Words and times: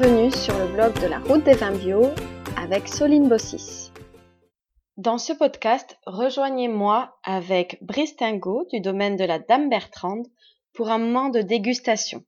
bienvenue 0.00 0.30
sur 0.30 0.58
le 0.58 0.66
blog 0.72 0.98
de 1.02 1.06
la 1.06 1.18
route 1.18 1.44
des 1.44 1.52
vins 1.52 1.76
bio 1.76 2.08
avec 2.56 2.88
Soline 2.88 3.28
Bossis. 3.28 3.92
Dans 4.96 5.18
ce 5.18 5.34
podcast, 5.34 5.98
rejoignez-moi 6.06 7.18
avec 7.22 7.76
Brice 7.82 8.16
Tingot 8.16 8.66
du 8.72 8.80
domaine 8.80 9.16
de 9.16 9.24
la 9.24 9.38
Dame 9.38 9.68
Bertrande 9.68 10.26
pour 10.72 10.88
un 10.88 10.96
moment 10.96 11.28
de 11.28 11.42
dégustation. 11.42 12.24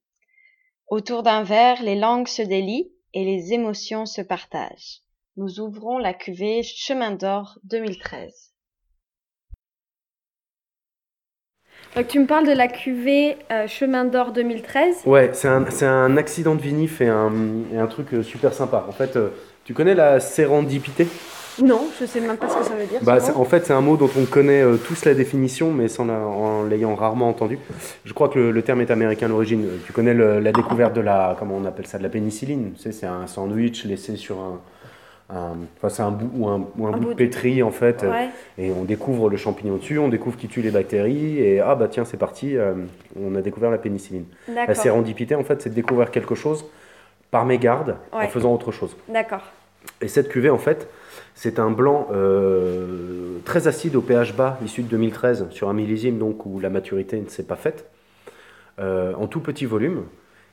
Autour 0.89 1.23
d'un 1.23 1.45
verre, 1.45 1.83
les 1.83 1.97
langues 1.97 2.29
se 2.29 2.43
délient 2.43 2.93
et 3.15 3.25
les 3.25 3.55
émotions 3.55 4.05
se 4.05 4.21
partagent. 4.21 5.01
Nous 5.39 5.59
ouvrons 5.59 5.97
la 5.97 6.13
cuvée 6.13 6.63
Chemin 6.63 7.13
d'Or 7.13 7.59
2013. 7.65 8.52
Donc 11.95 12.09
tu 12.09 12.19
me 12.19 12.27
parles 12.27 12.47
de 12.47 12.53
la 12.53 12.69
cuvée 12.69 13.37
euh, 13.51 13.67
Chemin 13.67 14.07
d'Or 14.07 14.33
2013 14.33 15.03
Ouais, 15.05 15.31
c'est 15.35 15.49
un, 15.49 15.67
un, 15.83 16.17
accident 16.17 16.55
de 16.55 16.63
vinif 16.63 17.03
et 17.03 17.09
un, 17.09 17.31
et 17.73 17.77
un 17.77 17.87
truc 17.87 18.15
euh, 18.15 18.23
super 18.23 18.55
sympa. 18.55 18.87
En 18.89 18.93
fait, 18.93 19.17
euh, 19.17 19.29
tu 19.65 19.75
connais 19.75 19.95
la 19.95 20.19
sérendipité? 20.19 21.07
Non, 21.63 21.87
je 22.01 22.07
sais 22.07 22.21
même 22.21 22.39
pas 22.39 22.49
ce 22.49 22.57
que 22.57 22.65
ça 22.65 22.75
veut 22.75 22.87
dire. 22.87 23.01
Bah, 23.03 23.19
en 23.37 23.45
fait, 23.45 23.67
c'est 23.67 23.75
un 23.75 23.83
mot 23.83 23.99
dont 23.99 24.09
on 24.19 24.25
connaît 24.25 24.65
tous 24.87 25.05
la 25.05 25.13
définition, 25.13 25.71
mais 25.71 25.87
sans 25.89 26.09
en 26.09 26.63
l'ayant 26.65 26.95
rarement 26.95 27.29
entendu. 27.29 27.59
Je 28.07 28.15
crois 28.15 28.31
que 28.31 28.39
le, 28.39 28.63
terme 28.63 28.81
est 28.81 28.91
américain 28.91 29.27
à 29.27 29.29
l'origine. 29.29 29.69
Tu 29.85 29.93
connais 29.93 30.15
la 30.15 30.51
découverte 30.51 30.95
de 30.97 31.03
la, 31.03 31.37
comment 31.39 31.59
on 31.59 31.67
appelle 31.67 31.87
ça, 31.87 31.99
de 31.99 32.03
la 32.05 32.09
pénicilline. 32.09 32.73
Tu 32.75 32.81
sais, 32.81 32.93
c'est 32.93 33.07
un 33.07 33.27
sandwich 33.27 33.85
laissé 33.85 34.17
sur 34.17 34.39
un, 34.41 34.63
enfin, 35.29 35.89
c'est 35.89 36.03
un 36.03 36.11
bout 36.11 36.31
ou 36.35 36.49
un, 36.49 36.59
bout, 36.59 37.11
de 37.11 37.15
pétri 37.15 37.63
en 37.63 37.71
fait, 37.71 38.05
et 38.59 38.71
on 38.71 38.85
découvre 38.85 39.31
le 39.31 39.37
champignon 39.37 39.77
dessus, 39.77 39.99
on 39.99 40.09
découvre 40.09 40.37
qui 40.37 40.49
tue 40.49 40.63
les 40.63 40.71
bactéries, 40.71 41.39
et 41.39 41.61
ah 41.61 41.75
bah 41.75 41.89
tiens 41.89 42.05
c'est 42.05 42.17
parti, 42.17 42.57
euh, 42.57 42.75
on 43.21 43.35
a 43.35 43.43
découvert 43.43 43.71
la 43.71 43.79
pénicilline. 43.79 44.25
La 44.49 44.75
sérendipité 44.75 45.35
en 45.35 45.45
fait 45.45 45.63
c'est 45.63 45.71
de 45.71 45.75
découvrir 45.75 46.11
quelque 46.11 46.35
chose 46.35 46.65
par 47.31 47.47
mégarde 47.47 47.97
en 48.13 48.27
faisant 48.29 48.53
autre 48.53 48.73
chose. 48.73 48.97
D'accord. 49.09 49.43
Et 50.01 50.09
cette 50.09 50.29
cuvée 50.29 50.51
en 50.51 50.59
fait 50.59 50.89
c'est 51.35 51.59
un 51.59 51.71
blanc 51.71 52.09
euh, 52.13 53.39
très 53.45 53.69
acide 53.69 53.97
au 53.97 54.03
pH 54.03 54.35
bas, 54.35 54.59
issu 54.65 54.83
de 54.83 54.89
2013 54.89 55.47
sur 55.51 55.69
un 55.69 55.73
millésime 55.73 56.19
donc 56.19 56.45
où 56.47 56.61
la 56.61 56.69
maturité 56.69 57.19
ne 57.21 57.29
s'est 57.29 57.43
pas 57.43 57.57
faite, 57.57 57.87
euh, 58.79 59.15
en 59.15 59.27
tout 59.27 59.41
petit 59.41 59.67
volume 59.67 60.05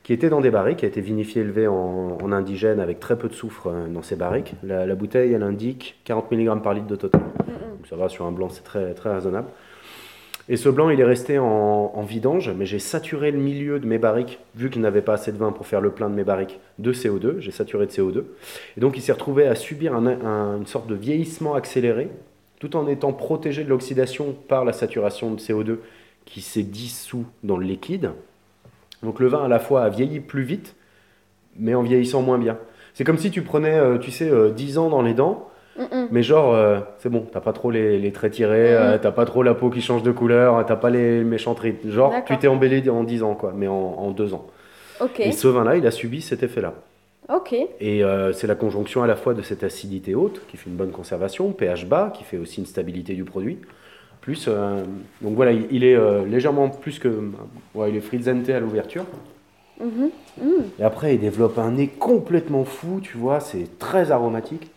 qui 0.09 0.13
était 0.13 0.29
dans 0.29 0.41
des 0.41 0.49
barriques, 0.49 0.77
qui 0.77 0.85
a 0.85 0.87
été 0.87 1.01
vinifié 1.01 1.43
élevé 1.43 1.67
en, 1.67 2.31
indigène 2.31 2.79
avec 2.79 2.99
très 2.99 3.15
peu 3.15 3.27
de 3.27 3.33
soufre 3.35 3.67
euh, 3.67 3.87
dans 3.87 4.01
ces 4.01 4.15
barriques. 4.15 4.55
La, 4.63 4.95
bouteille, 4.95 5.33
elle 5.33 5.43
indique 5.43 5.99
40 6.05 6.31
mg 6.31 6.63
par 6.63 6.73
litre 6.73 6.87
de 6.87 6.95
total. 6.95 7.21
Donc 7.21 7.85
ça 7.87 7.95
va, 7.95 8.09
sur 8.09 8.25
un 8.25 8.31
blanc, 8.31 8.49
c'est 8.49 8.63
très, 8.63 8.95
très 8.95 9.13
raisonnable. 9.13 9.49
Et 10.49 10.57
ce 10.57 10.67
blanc, 10.67 10.89
il 10.89 10.99
est 10.99 11.05
resté 11.05 11.37
en, 11.37 12.01
vidange, 12.01 12.49
mais 12.57 12.65
j'ai 12.65 12.79
saturé 12.79 13.29
le 13.29 13.37
milieu 13.37 13.79
de 13.79 13.85
mes 13.85 13.99
barriques, 13.99 14.39
vu 14.55 14.71
qu'il 14.71 14.81
n'avait 14.81 15.03
pas 15.03 15.13
assez 15.13 15.31
de 15.31 15.37
vin 15.37 15.51
pour 15.51 15.67
faire 15.67 15.79
le 15.79 15.91
plein 15.91 16.09
de 16.09 16.15
mes 16.15 16.23
barriques, 16.23 16.59
de 16.79 16.91
CO2. 16.91 17.37
J'ai 17.37 17.51
saturé 17.51 17.85
de 17.85 17.91
CO2. 17.91 18.23
Et 18.77 18.79
donc, 18.79 18.97
il 18.97 19.01
s'est 19.01 19.11
retrouvé 19.11 19.45
à 19.45 19.53
subir 19.53 19.93
une 19.93 20.65
sorte 20.65 20.87
de 20.87 20.95
vieillissement 20.95 21.53
accéléré, 21.53 22.09
tout 22.59 22.75
en 22.75 22.87
étant 22.87 23.13
protégé 23.13 23.63
de 23.63 23.69
l'oxydation 23.69 24.35
par 24.47 24.65
la 24.65 24.73
saturation 24.73 25.29
de 25.29 25.39
CO2 25.39 25.77
qui 26.25 26.41
s'est 26.41 26.63
dissous 26.63 27.27
dans 27.43 27.57
le 27.57 27.67
liquide. 27.67 28.09
Donc 29.03 29.19
le 29.19 29.27
vin 29.27 29.43
à 29.43 29.47
la 29.47 29.59
fois 29.59 29.83
a 29.83 29.89
vieilli 29.89 30.19
plus 30.19 30.43
vite, 30.43 30.75
mais 31.57 31.75
en 31.75 31.81
vieillissant 31.81 32.21
moins 32.21 32.37
bien. 32.37 32.57
C'est 32.93 33.03
comme 33.03 33.17
si 33.17 33.31
tu 33.31 33.41
prenais, 33.43 33.77
euh, 33.79 33.97
tu 33.97 34.11
sais, 34.11 34.29
10 34.51 34.77
euh, 34.77 34.81
ans 34.81 34.89
dans 34.89 35.01
les 35.01 35.13
dents, 35.13 35.47
mais 36.11 36.23
genre, 36.23 36.53
euh, 36.53 36.79
c'est 36.97 37.07
bon, 37.07 37.25
t'as 37.31 37.39
pas 37.39 37.53
trop 37.53 37.71
les, 37.71 38.11
traits 38.11 38.33
tirés, 38.33 38.75
t'as 39.01 39.11
pas 39.11 39.23
trop 39.23 39.43
la 39.43 39.53
peau 39.53 39.69
qui 39.69 39.81
change 39.81 40.03
de 40.03 40.11
couleur, 40.11 40.65
t'as 40.65 40.75
pas 40.75 40.89
les 40.89 41.23
méchantes 41.23 41.59
rides. 41.59 41.89
Genre, 41.89 42.13
tu 42.25 42.37
t'es 42.37 42.49
embelli 42.49 42.89
en 42.89 43.05
10 43.05 43.23
ans, 43.23 43.35
quoi, 43.35 43.53
mais 43.55 43.67
en, 43.67 44.11
2 44.11 44.33
ans. 44.33 44.47
Et 45.17 45.31
ce 45.31 45.47
vin-là, 45.47 45.77
il 45.77 45.87
a 45.87 45.91
subi 45.91 46.21
cet 46.21 46.43
effet-là. 46.43 46.73
Ok. 47.33 47.53
Et 47.79 48.03
c'est 48.33 48.47
la 48.47 48.55
conjonction 48.55 49.03
à 49.03 49.07
la 49.07 49.15
fois 49.15 49.33
de 49.33 49.41
cette 49.41 49.63
acidité 49.63 50.15
haute, 50.15 50.41
qui 50.49 50.57
fait 50.57 50.69
une 50.69 50.75
bonne 50.75 50.91
conservation, 50.91 51.53
pH 51.53 51.85
bas, 51.85 52.11
qui 52.13 52.25
fait 52.25 52.37
aussi 52.37 52.59
une 52.59 52.65
stabilité 52.65 53.13
du 53.13 53.23
produit, 53.23 53.59
plus. 54.21 54.45
Euh, 54.47 54.83
donc 55.21 55.35
voilà, 55.35 55.51
il, 55.51 55.83
est 55.83 55.95
euh, 55.95 56.25
légèrement 56.25 56.69
plus 56.69 56.99
que. 56.99 57.31
Ouais, 57.75 57.89
il 57.89 57.95
est 57.95 58.01
frizzante 58.01 58.49
à 58.49 58.59
l'ouverture. 58.59 59.05
Mhm. 59.79 60.09
Mm. 60.37 60.63
Et 60.79 60.83
après, 60.83 61.15
il 61.15 61.21
développe 61.21 61.57
un 61.57 61.71
nez 61.71 61.87
complètement 61.87 62.65
fou, 62.65 62.99
tu 63.01 63.17
vois, 63.17 63.39
c'est 63.39 63.79
très 63.79 64.11
aromatique. 64.11 64.69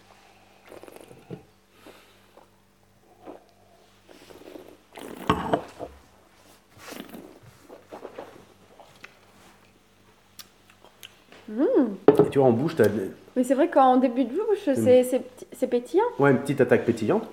Mm. 11.48 11.62
Et 12.08 12.30
tu 12.30 12.38
vois, 12.38 12.48
en 12.48 12.52
bouche, 12.52 12.76
tu 12.76 12.82
as. 12.82 12.88
Mais 13.34 13.44
c'est 13.44 13.54
vrai 13.54 13.68
qu'en 13.68 13.96
début 13.96 14.24
de 14.24 14.30
bouche, 14.30 14.68
c'est 14.74 15.66
pétillant. 15.66 16.04
Ouais, 16.18 16.30
une 16.30 16.38
petite 16.38 16.60
attaque 16.60 16.84
pétillante. 16.84 17.24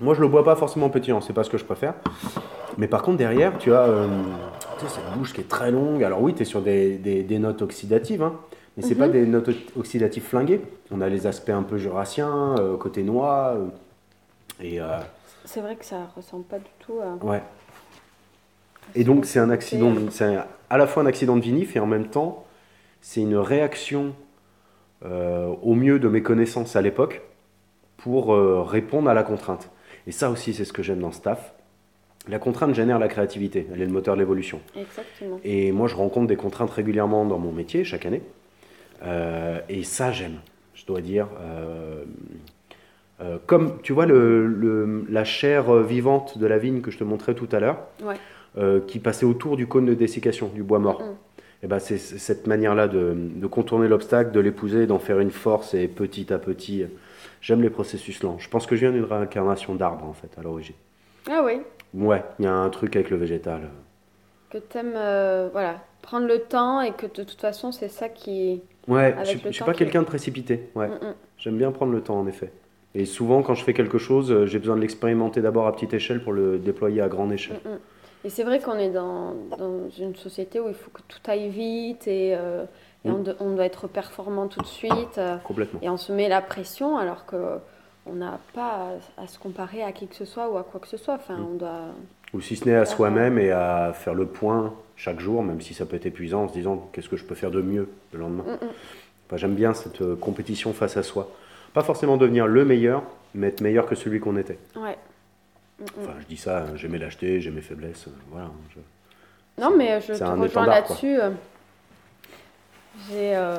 Moi, 0.00 0.14
je 0.14 0.20
le 0.20 0.28
bois 0.28 0.44
pas 0.44 0.56
forcément 0.56 0.90
pétillant, 0.90 1.20
c'est 1.20 1.32
pas 1.32 1.42
ce 1.42 1.50
que 1.50 1.56
je 1.56 1.64
préfère. 1.64 1.94
Mais 2.76 2.86
par 2.86 3.02
contre, 3.02 3.16
derrière, 3.16 3.56
tu 3.56 3.72
as 3.72 3.84
euh, 3.84 4.06
cette 4.78 5.10
bouche 5.16 5.32
qui 5.32 5.40
est 5.40 5.48
très 5.48 5.70
longue. 5.70 6.04
Alors 6.04 6.20
oui, 6.20 6.34
tu 6.34 6.42
es 6.42 6.44
sur 6.44 6.60
des, 6.60 6.96
des, 6.98 7.38
notes 7.38 7.62
oxydatives, 7.62 8.22
hein, 8.22 8.34
mais 8.76 8.82
c'est 8.82 8.94
pas 8.94 9.06
mhm. 9.06 9.12
des 9.12 9.26
notes 9.26 9.50
oxydatives 9.76 10.22
flinguées. 10.22 10.60
On 10.90 11.00
a 11.00 11.08
les 11.08 11.26
aspects 11.26 11.50
un 11.50 11.62
peu 11.62 11.78
jurassiens, 11.78 12.56
euh, 12.58 12.76
côté 12.76 13.02
noix. 13.02 13.56
Euh, 13.56 13.66
et, 14.62 14.80
c'est 15.46 15.60
vrai 15.60 15.76
que 15.76 15.84
ça 15.84 16.08
ressemble 16.14 16.44
pas 16.44 16.58
du 16.58 16.70
tout 16.80 16.98
à... 17.00 17.24
Ouais. 17.24 17.42
Et 18.94 19.04
donc, 19.04 19.24
c'est 19.24 19.38
un 19.38 19.50
accident, 19.50 19.94
c'est 20.10 20.36
à 20.70 20.78
la 20.78 20.86
fois 20.86 21.02
un 21.02 21.06
accident 21.06 21.36
de 21.36 21.40
vinif 21.40 21.76
et 21.76 21.80
en 21.80 21.86
même 21.86 22.08
temps, 22.08 22.44
c'est 23.00 23.20
une 23.20 23.36
réaction 23.36 24.14
au 25.04 25.74
mieux 25.74 25.98
de 25.98 26.08
mes 26.08 26.22
connaissances 26.22 26.74
à 26.74 26.82
l'époque 26.82 27.22
pour 27.96 28.34
répondre 28.68 29.08
à 29.08 29.14
la 29.14 29.22
contrainte. 29.22 29.70
Et 30.06 30.12
ça 30.12 30.30
aussi, 30.30 30.54
c'est 30.54 30.64
ce 30.64 30.72
que 30.72 30.82
j'aime 30.82 31.00
dans 31.00 31.12
Staff. 31.12 31.52
La 32.28 32.38
contrainte 32.38 32.74
génère 32.74 32.98
la 32.98 33.08
créativité, 33.08 33.66
elle 33.72 33.80
est 33.80 33.86
le 33.86 33.92
moteur 33.92 34.14
de 34.14 34.20
l'évolution. 34.20 34.60
Exactement. 34.76 35.38
Et 35.44 35.70
moi, 35.70 35.86
je 35.86 35.94
rencontre 35.94 36.26
des 36.26 36.36
contraintes 36.36 36.70
régulièrement 36.70 37.24
dans 37.24 37.38
mon 37.38 37.52
métier, 37.52 37.84
chaque 37.84 38.04
année. 38.04 38.22
Euh, 39.04 39.60
et 39.68 39.84
ça, 39.84 40.10
j'aime, 40.10 40.38
je 40.74 40.84
dois 40.86 41.00
dire. 41.00 41.28
Euh, 41.40 42.04
euh, 43.20 43.38
comme, 43.46 43.80
tu 43.82 43.92
vois, 43.92 44.06
le, 44.06 45.06
la 45.08 45.24
chair 45.24 45.72
vivante 45.82 46.38
de 46.38 46.46
la 46.46 46.58
vigne 46.58 46.80
que 46.80 46.90
je 46.90 46.98
te 46.98 47.04
montrais 47.04 47.34
tout 47.34 47.48
à 47.52 47.60
l'heure, 47.60 47.78
qui 48.86 48.98
passait 48.98 49.26
autour 49.26 49.56
du 49.56 49.66
cône 49.66 49.86
de 49.86 49.94
dessiccation, 49.94 50.48
du 50.48 50.62
bois 50.62 50.78
mort. 50.78 51.02
Et 51.02 51.64
eh 51.64 51.66
ben, 51.68 51.78
c'est 51.78 51.96
cette 51.96 52.46
manière-là 52.46 52.86
de, 52.86 53.14
de, 53.16 53.46
contourner 53.46 53.88
l'obstacle, 53.88 54.30
de 54.30 54.40
l'épouser, 54.40 54.86
d'en 54.86 54.98
faire 54.98 55.20
une 55.20 55.30
force 55.30 55.72
et 55.72 55.88
petit 55.88 56.30
à 56.30 56.38
petit 56.38 56.84
J'aime 57.46 57.62
les 57.62 57.70
processus 57.70 58.24
lents. 58.24 58.38
Je 58.40 58.48
pense 58.48 58.66
que 58.66 58.74
je 58.74 58.80
viens 58.80 58.90
d'une 58.90 59.04
réincarnation 59.04 59.76
d'arbre, 59.76 60.04
en 60.04 60.12
fait, 60.12 60.36
à 60.36 60.42
l'origine. 60.42 60.74
Ah 61.30 61.42
oui 61.44 61.60
Ouais, 61.94 62.24
il 62.40 62.44
y 62.44 62.48
a 62.48 62.52
un 62.52 62.68
truc 62.70 62.96
avec 62.96 63.08
le 63.08 63.16
végétal. 63.16 63.70
Que 64.50 64.58
tu 64.58 64.76
aimes, 64.76 64.94
euh, 64.96 65.48
voilà, 65.52 65.76
prendre 66.02 66.26
le 66.26 66.40
temps 66.40 66.80
et 66.80 66.90
que 66.90 67.06
de 67.06 67.22
toute 67.22 67.40
façon, 67.40 67.70
c'est 67.70 67.86
ça 67.86 68.08
qui. 68.08 68.62
Ouais, 68.88 69.14
je 69.22 69.46
ne 69.46 69.52
suis 69.52 69.62
pas 69.62 69.74
quelqu'un 69.74 70.00
de 70.00 70.06
précipité. 70.06 70.70
Ouais. 70.74 70.88
Mm, 70.88 70.94
mm. 70.94 71.14
J'aime 71.38 71.56
bien 71.56 71.70
prendre 71.70 71.92
le 71.92 72.00
temps, 72.00 72.18
en 72.18 72.26
effet. 72.26 72.50
Et 72.96 73.04
souvent, 73.04 73.44
quand 73.44 73.54
je 73.54 73.62
fais 73.62 73.74
quelque 73.74 73.98
chose, 73.98 74.32
euh, 74.32 74.46
j'ai 74.46 74.58
besoin 74.58 74.74
de 74.74 74.80
l'expérimenter 74.80 75.40
d'abord 75.40 75.68
à 75.68 75.72
petite 75.72 75.94
échelle 75.94 76.24
pour 76.24 76.32
le 76.32 76.58
déployer 76.58 77.00
à 77.00 77.06
grande 77.06 77.32
échelle. 77.32 77.60
Mm, 77.64 77.78
et 78.24 78.28
c'est 78.28 78.42
vrai 78.42 78.58
qu'on 78.58 78.76
est 78.76 78.90
dans, 78.90 79.34
dans, 79.56 79.88
une 79.96 80.16
société 80.16 80.58
où 80.58 80.66
il 80.66 80.74
faut 80.74 80.90
que 80.90 81.02
tout 81.06 81.20
aille 81.30 81.48
vite 81.48 82.08
et. 82.08 82.34
Euh, 82.34 82.64
on, 83.04 83.54
doit 83.54 83.64
être 83.64 83.86
performant 83.86 84.48
tout 84.48 84.60
de 84.60 84.66
suite. 84.66 85.18
Euh, 85.18 85.36
Complètement. 85.38 85.80
Et 85.82 85.88
on 85.88 85.96
se 85.96 86.12
met 86.12 86.28
la 86.28 86.40
pression 86.40 86.96
alors 86.98 87.26
que 87.26 87.58
on 88.06 88.14
n'a 88.14 88.38
pas 88.54 88.92
à, 89.16 89.26
se 89.26 89.38
comparer 89.38 89.82
à 89.82 89.92
qui 89.92 90.06
que 90.06 90.14
ce 90.14 90.24
soit 90.24 90.48
ou 90.48 90.56
à 90.56 90.62
quoi 90.62 90.80
que 90.80 90.88
ce 90.88 90.96
soit. 90.96 91.14
Enfin, 91.14 91.36
mm. 91.36 91.46
on 91.46 91.54
doit. 91.54 91.80
Ou 92.34 92.40
si 92.40 92.56
ce 92.56 92.64
n'est 92.64 92.74
à 92.74 92.84
soi-même 92.84 93.38
et 93.38 93.50
à 93.50 93.92
faire 93.94 94.14
le 94.14 94.26
point 94.26 94.74
chaque 94.96 95.20
jour, 95.20 95.42
même 95.42 95.60
si 95.60 95.74
ça 95.74 95.86
peut 95.86 95.96
être 95.96 96.06
épuisant, 96.06 96.44
en 96.44 96.48
se 96.48 96.52
disant 96.52 96.88
qu'est-ce 96.92 97.08
que 97.08 97.16
je 97.16 97.24
peux 97.24 97.34
faire 97.34 97.50
de 97.50 97.60
mieux 97.60 97.88
le 98.12 98.18
lendemain? 98.18 98.44
Mm, 98.44 98.66
mm. 98.66 99.36
J'aime 99.36 99.54
bien 99.54 99.74
cette 99.74 100.02
euh, 100.02 100.16
compétition 100.16 100.72
face 100.72 100.96
à 100.96 101.02
soi. 101.02 101.30
Pas 101.74 101.82
forcément 101.82 102.16
devenir 102.16 102.46
le 102.46 102.64
meilleur, 102.64 103.02
mais 103.34 103.48
être 103.48 103.60
meilleur 103.60 103.86
que 103.86 103.94
celui 103.94 104.20
qu'on 104.20 104.36
était. 104.36 104.58
Ouais. 104.76 104.96
Enfin, 105.98 106.14
je 106.20 106.26
dis 106.26 106.38
ça, 106.38 106.64
j'ai 106.76 106.88
mes 106.88 106.98
lâchetés, 106.98 107.40
j'ai 107.40 107.50
mes 107.50 107.60
faiblesses. 107.60 108.06
Euh, 108.06 108.12
voilà. 108.30 108.50
Non, 109.58 109.76
mais 109.76 110.00
je 110.00 110.14
te 110.14 110.24
rejoins 110.24 110.66
là-dessus. 110.66 111.18
J'ai. 113.08 113.36
Euh, 113.36 113.56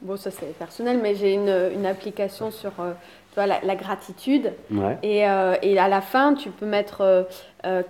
bon, 0.00 0.16
ça 0.16 0.30
c'est 0.30 0.56
personnel, 0.58 1.00
mais 1.02 1.14
j'ai 1.14 1.34
une, 1.34 1.70
une, 1.74 1.86
application 1.86 2.50
sur 2.50 2.72
euh, 2.80 2.92
tu 3.30 3.34
vois, 3.34 3.46
la, 3.46 3.76
gratitude. 3.76 4.52
Et, 5.02 5.28
euh, 5.28 5.56
et, 5.62 5.78
à 5.78 5.88
la 5.88 6.00
fin, 6.00 6.34
tu 6.34 6.50
peux 6.50 6.66
mettre 6.66 7.26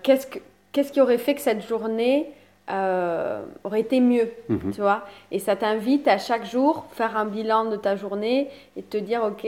qu'est-ce, 0.02 0.26
que, 0.26 0.38
qu'est-ce 0.72 0.92
qui 0.92 1.00
aurait 1.00 1.18
fait 1.18 1.34
que 1.34 1.40
cette 1.40 1.66
journée 1.66 2.30
aurait 2.68 3.80
été 3.80 4.00
mieux, 4.00 4.30
mhm. 4.48 4.72
tu 4.72 4.80
vois? 4.80 5.04
Et 5.30 5.38
ça 5.38 5.56
t'invite 5.56 6.08
à 6.08 6.18
chaque 6.18 6.46
jour 6.46 6.86
faire 6.92 7.16
un 7.16 7.26
bilan 7.26 7.66
de 7.66 7.76
ta 7.76 7.96
journée 7.96 8.48
et 8.76 8.82
te 8.82 8.96
dire, 8.96 9.22
ok, 9.24 9.46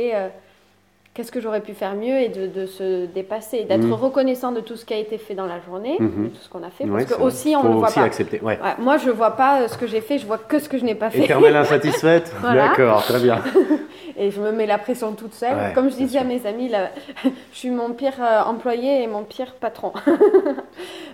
qu'est-ce 1.14 1.30
que 1.30 1.40
j'aurais 1.40 1.60
pu 1.60 1.74
faire 1.74 1.94
mieux 1.94 2.18
et 2.20 2.28
de, 2.28 2.48
de 2.48 2.66
se 2.66 3.06
dépasser, 3.06 3.62
d'être 3.64 3.84
Mhm. 3.84 3.92
reconnaissant 3.92 4.50
de 4.50 4.60
tout 4.60 4.74
ce 4.76 4.84
qui 4.84 4.92
a 4.94 4.98
été 4.98 5.16
fait 5.16 5.34
dans 5.34 5.46
la 5.46 5.60
journée, 5.60 5.96
Mhm. 6.00 6.24
de 6.24 6.28
tout 6.30 6.42
ce 6.42 6.48
qu'on 6.48 6.62
a 6.64 6.70
fait, 6.70 6.84
parce 6.86 7.04
que 7.04 7.20
aussi 7.22 7.54
on 7.56 7.62
ne 7.62 7.74
voit 7.74 7.86
aussi 7.86 7.94
pas. 8.00 8.02
accepter. 8.02 8.40
Ouais. 8.40 8.58
Ouais, 8.60 8.74
moi, 8.78 8.96
je 8.98 9.10
vois 9.10 9.30
pas 9.36 9.62
euh, 9.62 9.68
ce 9.68 9.78
que 9.78 9.86
j'ai 9.86 10.00
fait, 10.00 10.18
je 10.18 10.26
vois 10.26 10.38
que 10.38 10.58
ce 10.58 10.68
que 10.68 10.76
je 10.76 10.84
n'ai 10.84 10.96
pas 10.96 11.10
fait. 11.10 11.20
Éternelle 11.24 11.54
insatisfaite 11.64 12.32
Voilà. 12.40 12.68
D'accord, 12.68 13.02
très 13.04 13.20
bien. 13.20 13.40
Et 14.16 14.30
je 14.30 14.40
me 14.40 14.52
mets 14.52 14.66
la 14.66 14.78
pression 14.78 15.12
toute 15.12 15.34
seule. 15.34 15.72
Comme 15.74 15.88
je 15.90 15.96
disais 15.96 16.18
à 16.18 16.24
mes 16.24 16.44
amis, 16.46 16.68
là, 16.68 16.90
je 17.24 17.56
suis 17.58 17.70
mon 17.70 17.92
pire 17.94 18.14
euh, 18.20 18.42
employé 18.42 19.02
et 19.02 19.06
mon 19.06 19.22
pire 19.24 19.54
patron. 19.60 19.92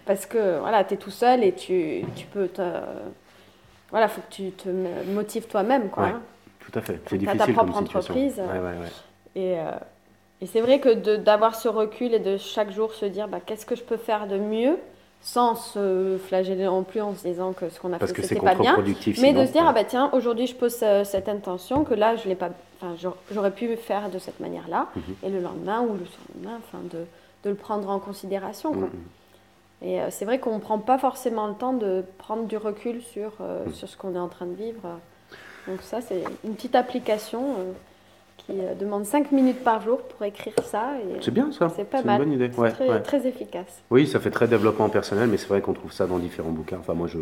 Parce 0.07 0.27
que 0.27 0.59
voilà, 0.61 0.85
tu 0.85 0.95
es 0.95 0.97
tout 0.97 1.11
seul 1.11 1.45
et 1.45 1.53
tu, 1.53 2.05
tu 2.17 2.27
peux 2.27 2.49
te. 2.49 2.63
Voilà, 3.91 4.09
faut 4.09 4.21
que 4.21 4.33
tu 4.35 4.51
te 4.53 4.69
motives 5.13 5.47
toi-même. 5.47 5.89
Quoi, 5.89 6.05
hein. 6.07 6.21
Tout 6.61 6.79
à 6.79 6.83
fait. 6.83 7.01
C'est 7.09 7.19
ta 7.19 7.33
difficile 7.35 7.55
propre 7.55 7.73
comme 7.75 7.87
situation. 7.87 8.15
entreprise. 8.15 8.39
Ouais. 8.39 8.89
Et, 9.37 9.59
euh, 9.59 9.71
et 10.41 10.47
c'est 10.47 10.61
vrai 10.61 10.81
que 10.81 11.17
d'avoir 11.17 11.55
ce 11.55 11.69
recul 11.69 12.15
et 12.15 12.19
de 12.19 12.37
chaque 12.37 12.71
jour 12.73 12.93
se 12.95 13.05
dire 13.07 13.29
bah, 13.29 13.39
qu'est-ce 13.45 13.67
que 13.67 13.77
je 13.77 13.83
peux 13.83 13.97
faire 13.97 14.27
de 14.27 14.39
mieux 14.39 14.77
sans 15.23 15.55
se 15.55 16.17
flageller 16.27 16.65
non 16.65 16.83
plus 16.83 17.03
en 17.03 17.15
se 17.15 17.27
disant 17.29 17.53
que 17.53 17.69
ce 17.69 17.79
qu'on 17.79 17.93
a 17.93 17.99
Parce 17.99 18.13
fait 18.13 18.23
c'était 18.23 18.41
pas 18.41 18.55
bien. 18.55 18.77
Mais 19.21 19.35
de 19.35 19.45
se 19.45 19.53
dire, 19.53 19.63
ouais. 19.63 19.67
ah 19.69 19.73
bah 19.75 19.85
tiens, 19.85 20.09
aujourd'hui 20.15 20.47
je 20.47 20.55
pose 20.55 20.79
euh, 20.83 21.05
cette 21.05 21.29
intention 21.29 21.85
que 21.85 21.93
là, 21.93 22.17
je 22.17 22.27
l'ai 22.27 22.35
pas, 22.35 22.49
enfin, 22.81 22.95
j'aurais- 23.31 23.51
pu 23.51 23.77
faire 23.77 24.09
de 24.09 24.19
cette 24.19 24.41
manière-là, 24.41 24.87
Mhm. 24.97 25.03
et 25.23 25.29
le 25.29 25.41
lendemain 25.41 25.83
ou 25.83 25.93
le 25.93 26.07
surlendemain, 26.07 26.59
enfin, 26.67 26.79
de, 26.91 27.05
de 27.45 27.51
le 27.51 27.55
prendre 27.57 27.91
en 27.91 27.99
considération. 27.99 28.73
quoi. 28.73 28.85
Mhm. 28.89 28.91
Et 29.83 30.01
euh, 30.01 30.07
c'est 30.11 30.25
vrai 30.25 30.39
qu'on 30.39 30.55
ne 30.55 30.61
prend 30.61 30.79
pas 30.79 30.97
forcément 30.97 31.47
le 31.49 31.55
temps 31.55 31.75
de 31.75 32.03
prendre 32.17 32.45
du 32.45 32.57
recul 32.57 33.03
sur, 33.03 33.33
euh, 33.43 33.67
Mhm. 33.67 33.75
sur 33.75 33.89
ce 33.91 33.99
qu'on 33.99 34.15
est 34.15 34.19
en 34.19 34.29
train 34.29 34.47
de 34.47 34.55
vivre. 34.55 34.81
Donc 35.69 35.83
ça, 35.83 36.01
c'est 36.01 36.25
une 36.45 36.55
petite 36.55 36.75
application 36.75 37.43
qui 38.51 38.61
euh, 38.61 38.75
demande 38.75 39.05
5 39.05 39.33
minutes 39.33 39.63
par 39.63 39.81
jour 39.81 39.99
pour 40.03 40.25
écrire 40.25 40.55
ça. 40.65 40.93
C'est 41.21 41.31
bien 41.33 41.51
ça. 41.53 41.69
C'est 41.75 41.85
pas 41.85 42.01
une 42.01 42.07
mal. 42.07 42.19
bonne 42.19 42.33
idée. 42.33 42.51
c'est 42.53 42.61
Ouais, 42.61 42.71
très, 42.73 42.89
ouais. 42.89 43.01
très 43.03 43.27
efficace. 43.27 43.83
Oui, 43.91 44.07
ça 44.07 44.21
fait 44.21 44.31
très 44.31 44.49
développement 44.49 44.89
personnel, 44.89 45.29
mais 45.29 45.37
c'est 45.37 45.49
vrai 45.49 45.61
qu'on 45.61 45.73
trouve 45.73 45.93
ça 45.93 46.07
dans 46.07 46.19
différents 46.19 46.51
bouquins. 46.51 46.79
Enfin, 46.81 46.95
moi, 46.95 47.07
je, 47.07 47.19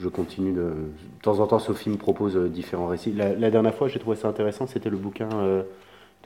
je 0.00 0.08
continue 0.08 0.52
de. 0.52 0.60
De 0.62 1.22
temps 1.22 1.40
en 1.40 1.46
temps, 1.46 1.58
Sophie 1.58 1.90
me 1.90 1.96
propose 1.96 2.36
euh, 2.36 2.48
différents 2.48 2.86
récits. 2.86 3.12
La, 3.12 3.34
la 3.34 3.50
dernière 3.50 3.74
fois, 3.74 3.88
j'ai 3.88 3.98
trouvé 3.98 4.16
ça 4.16 4.28
intéressant, 4.28 4.66
c'était 4.66 4.90
le 4.90 4.96
bouquin 4.96 5.28
euh, 5.34 5.62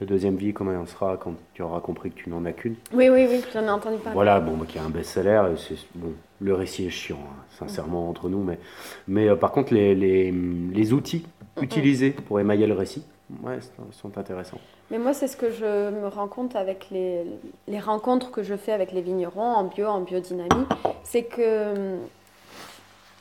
de 0.01 0.05
deuxième 0.05 0.37
vie, 0.37 0.53
comment 0.53 0.73
elle 0.73 0.87
sera 0.89 1.17
quand 1.17 1.35
tu 1.55 1.63
auras 1.63 1.81
compris 1.81 2.11
que 2.11 2.17
tu 2.17 2.31
n'en 2.31 2.45
as 2.45 2.53
qu'une. 2.53 2.77
Oui, 2.93 3.09
oui, 3.09 3.27
oui, 3.29 3.41
j'en 3.53 3.63
ai 3.65 3.71
entendu 3.71 3.97
parler. 3.99 4.15
Voilà, 4.15 4.39
bon, 4.41 4.57
bah, 4.57 4.65
qui 4.69 4.79
est 4.79 4.81
un 4.81 4.91
best-seller. 4.91 5.43
Bon, 5.97 6.13
le 6.41 6.55
récit 6.55 6.87
est 6.87 6.91
chiant, 6.91 7.19
hein, 7.21 7.43
sincèrement, 7.59 8.09
entre 8.09 8.29
nous, 8.29 8.43
mais, 8.45 8.59
mais 9.09 9.29
euh, 9.29 9.35
par 9.37 9.51
contre, 9.51 9.75
les, 9.75 9.95
les, 9.97 10.31
les 10.33 10.93
outils 10.93 11.27
utilisés 11.61 12.11
pour 12.11 12.39
émailler 12.39 12.69
le 12.69 12.75
récit, 12.75 13.05
ouais, 13.43 13.59
sont- 13.61 13.93
sont 13.93 14.19
intéressants. 14.19 14.59
Mais 14.91 14.99
moi, 14.99 15.13
c'est 15.13 15.29
ce 15.29 15.37
que 15.37 15.51
je 15.51 15.91
me 15.91 16.09
rends 16.09 16.29
compte 16.29 16.57
avec 16.57 16.89
les, 16.91 17.25
les 17.67 17.81
rencontres 17.81 18.31
que 18.31 18.43
je 18.43 18.57
fais 18.57 18.73
avec 18.73 18.93
les 18.93 19.03
vignerons 19.03 19.43
en 19.55 19.65
bio, 19.65 19.87
en 19.87 20.01
biodynamie, 20.01 20.67
c'est 21.05 21.25
que 21.25 21.95
hum, 21.95 21.99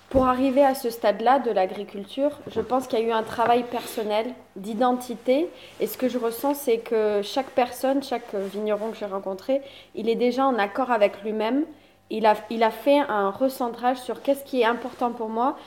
pour 0.09 0.25
arriver 0.27 0.63
à 0.63 0.73
ce 0.73 0.89
stade-là 0.89 1.39
de 1.39 1.51
l'agriculture, 1.51 2.31
je 2.49 2.61
pense 2.61 2.87
qu'il 2.87 2.99
y 2.99 3.01
a 3.01 3.05
eu 3.05 3.11
un 3.11 3.23
travail 3.23 3.63
personnel 3.63 4.27
d'identité. 4.55 5.49
Et 5.81 5.87
ce 5.87 5.97
que 5.97 6.07
je 6.07 6.17
ressens, 6.17 6.53
c'est 6.53 6.77
que 6.77 7.21
chaque 7.21 7.49
personne, 7.49 8.01
chaque 8.01 8.33
vigneron 8.33 8.91
que 8.91 8.97
j'ai 8.97 9.05
rencontré, 9.05 9.61
il 9.95 10.07
est 10.07 10.15
déjà 10.15 10.45
en 10.45 10.57
accord 10.57 10.91
avec 10.91 11.21
lui-même. 11.23 11.65
Il 12.09 12.25
a, 12.25 12.35
il 12.49 12.63
a 12.63 12.71
fait 12.71 12.99
un 12.99 13.29
recentrage 13.31 13.97
sur 13.97 14.21
qu'est-ce 14.21 14.45
qui 14.45 14.61
est 14.61 14.65
important 14.65 15.11
pour 15.11 15.27
moi. 15.27 15.57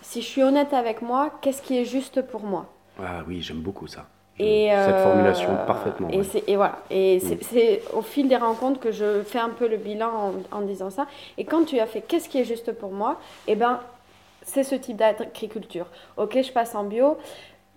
Si 0.00 0.22
je 0.22 0.26
suis 0.26 0.42
honnête 0.42 0.72
avec 0.72 1.02
moi, 1.02 1.30
qu'est-ce 1.42 1.60
qui 1.60 1.76
est 1.78 1.84
juste 1.84 2.22
pour 2.22 2.44
moi? 2.44 2.64
Ah 3.00 3.22
oui, 3.26 3.40
j'aime 3.42 3.60
beaucoup 3.60 3.86
ça. 3.86 4.06
et 4.38 4.68
Cette 4.70 4.94
euh, 4.94 5.02
formulation, 5.04 5.48
parfaitement. 5.66 6.08
Et, 6.10 6.18
ouais. 6.18 6.24
c'est- 6.24 6.44
et 6.48 6.56
voilà. 6.56 6.78
Et 6.90 7.20
c'est 7.20 7.34
Mm. 7.36 7.46
c'est 7.52 7.82
au 7.92 8.02
fil 8.02 8.28
des 8.28 8.36
rencontres 8.36 8.80
que 8.80 8.90
je 8.90 9.22
fais 9.22 9.38
un 9.38 9.50
peu 9.50 9.68
le 9.68 9.76
bilan 9.76 10.10
en, 10.52 10.58
en 10.58 10.60
disant 10.62 10.90
ça. 10.90 11.06
Et 11.38 11.44
quand 11.44 11.64
tu 11.64 11.78
as 11.78 11.86
fait 11.86 12.00
qu'est-ce 12.00 12.28
qui 12.28 12.38
est 12.40 12.44
juste 12.44 12.72
pour 12.72 12.90
moi, 12.92 13.18
eh 13.46 13.54
ben, 13.56 13.78
c'est 14.42 14.64
ce 14.64 14.74
type 14.74 14.96
d'agriculture. 14.96 15.86
Ok, 16.16 16.38
je 16.42 16.50
passe 16.50 16.74
en 16.74 16.84
bio. 16.84 17.18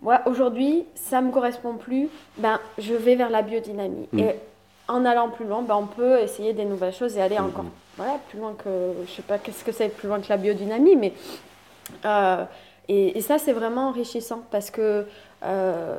Moi, 0.02 0.22
aujourd'hui, 0.26 0.86
ça 0.96 1.22
me 1.22 1.32
correspond 1.32 1.74
plus. 1.76 2.08
Ben, 2.38 2.60
je 2.78 2.94
vais 2.94 3.16
vers 3.16 3.30
la 3.30 3.42
biodynamie. 3.42 4.08
Mm. 4.14 4.20
Et 4.20 4.36
en 4.88 5.04
allant 5.06 5.30
plus 5.30 5.46
loin, 5.46 5.62
ben, 5.62 5.76
on 5.76 5.88
peut 5.88 6.20
essayer 6.20 6.54
des 6.54 6.66
nouvelles 6.66 6.94
choses 6.94 7.18
et 7.18 7.22
aller 7.22 7.38
Mm, 7.40 7.46
encore, 7.46 7.66
voilà, 7.98 8.14
plus 8.30 8.40
loin 8.40 8.54
que, 8.58 8.70
je 9.08 9.12
sais 9.12 9.22
pas 9.24 9.38
qu'est-ce 9.40 9.64
que 9.64 9.72
c'est 9.72 9.90
plus 9.90 10.08
loin 10.08 10.20
que 10.20 10.30
la 10.30 10.38
biodynamie, 10.38 10.96
mais 10.96 11.14
euh, 12.06 12.44
et, 12.88 13.18
et 13.18 13.22
ça, 13.22 13.38
c'est 13.38 13.54
vraiment 13.54 13.90
enrichissant 13.90 14.44
parce 14.52 14.70
que 14.70 15.06
euh, 15.44 15.98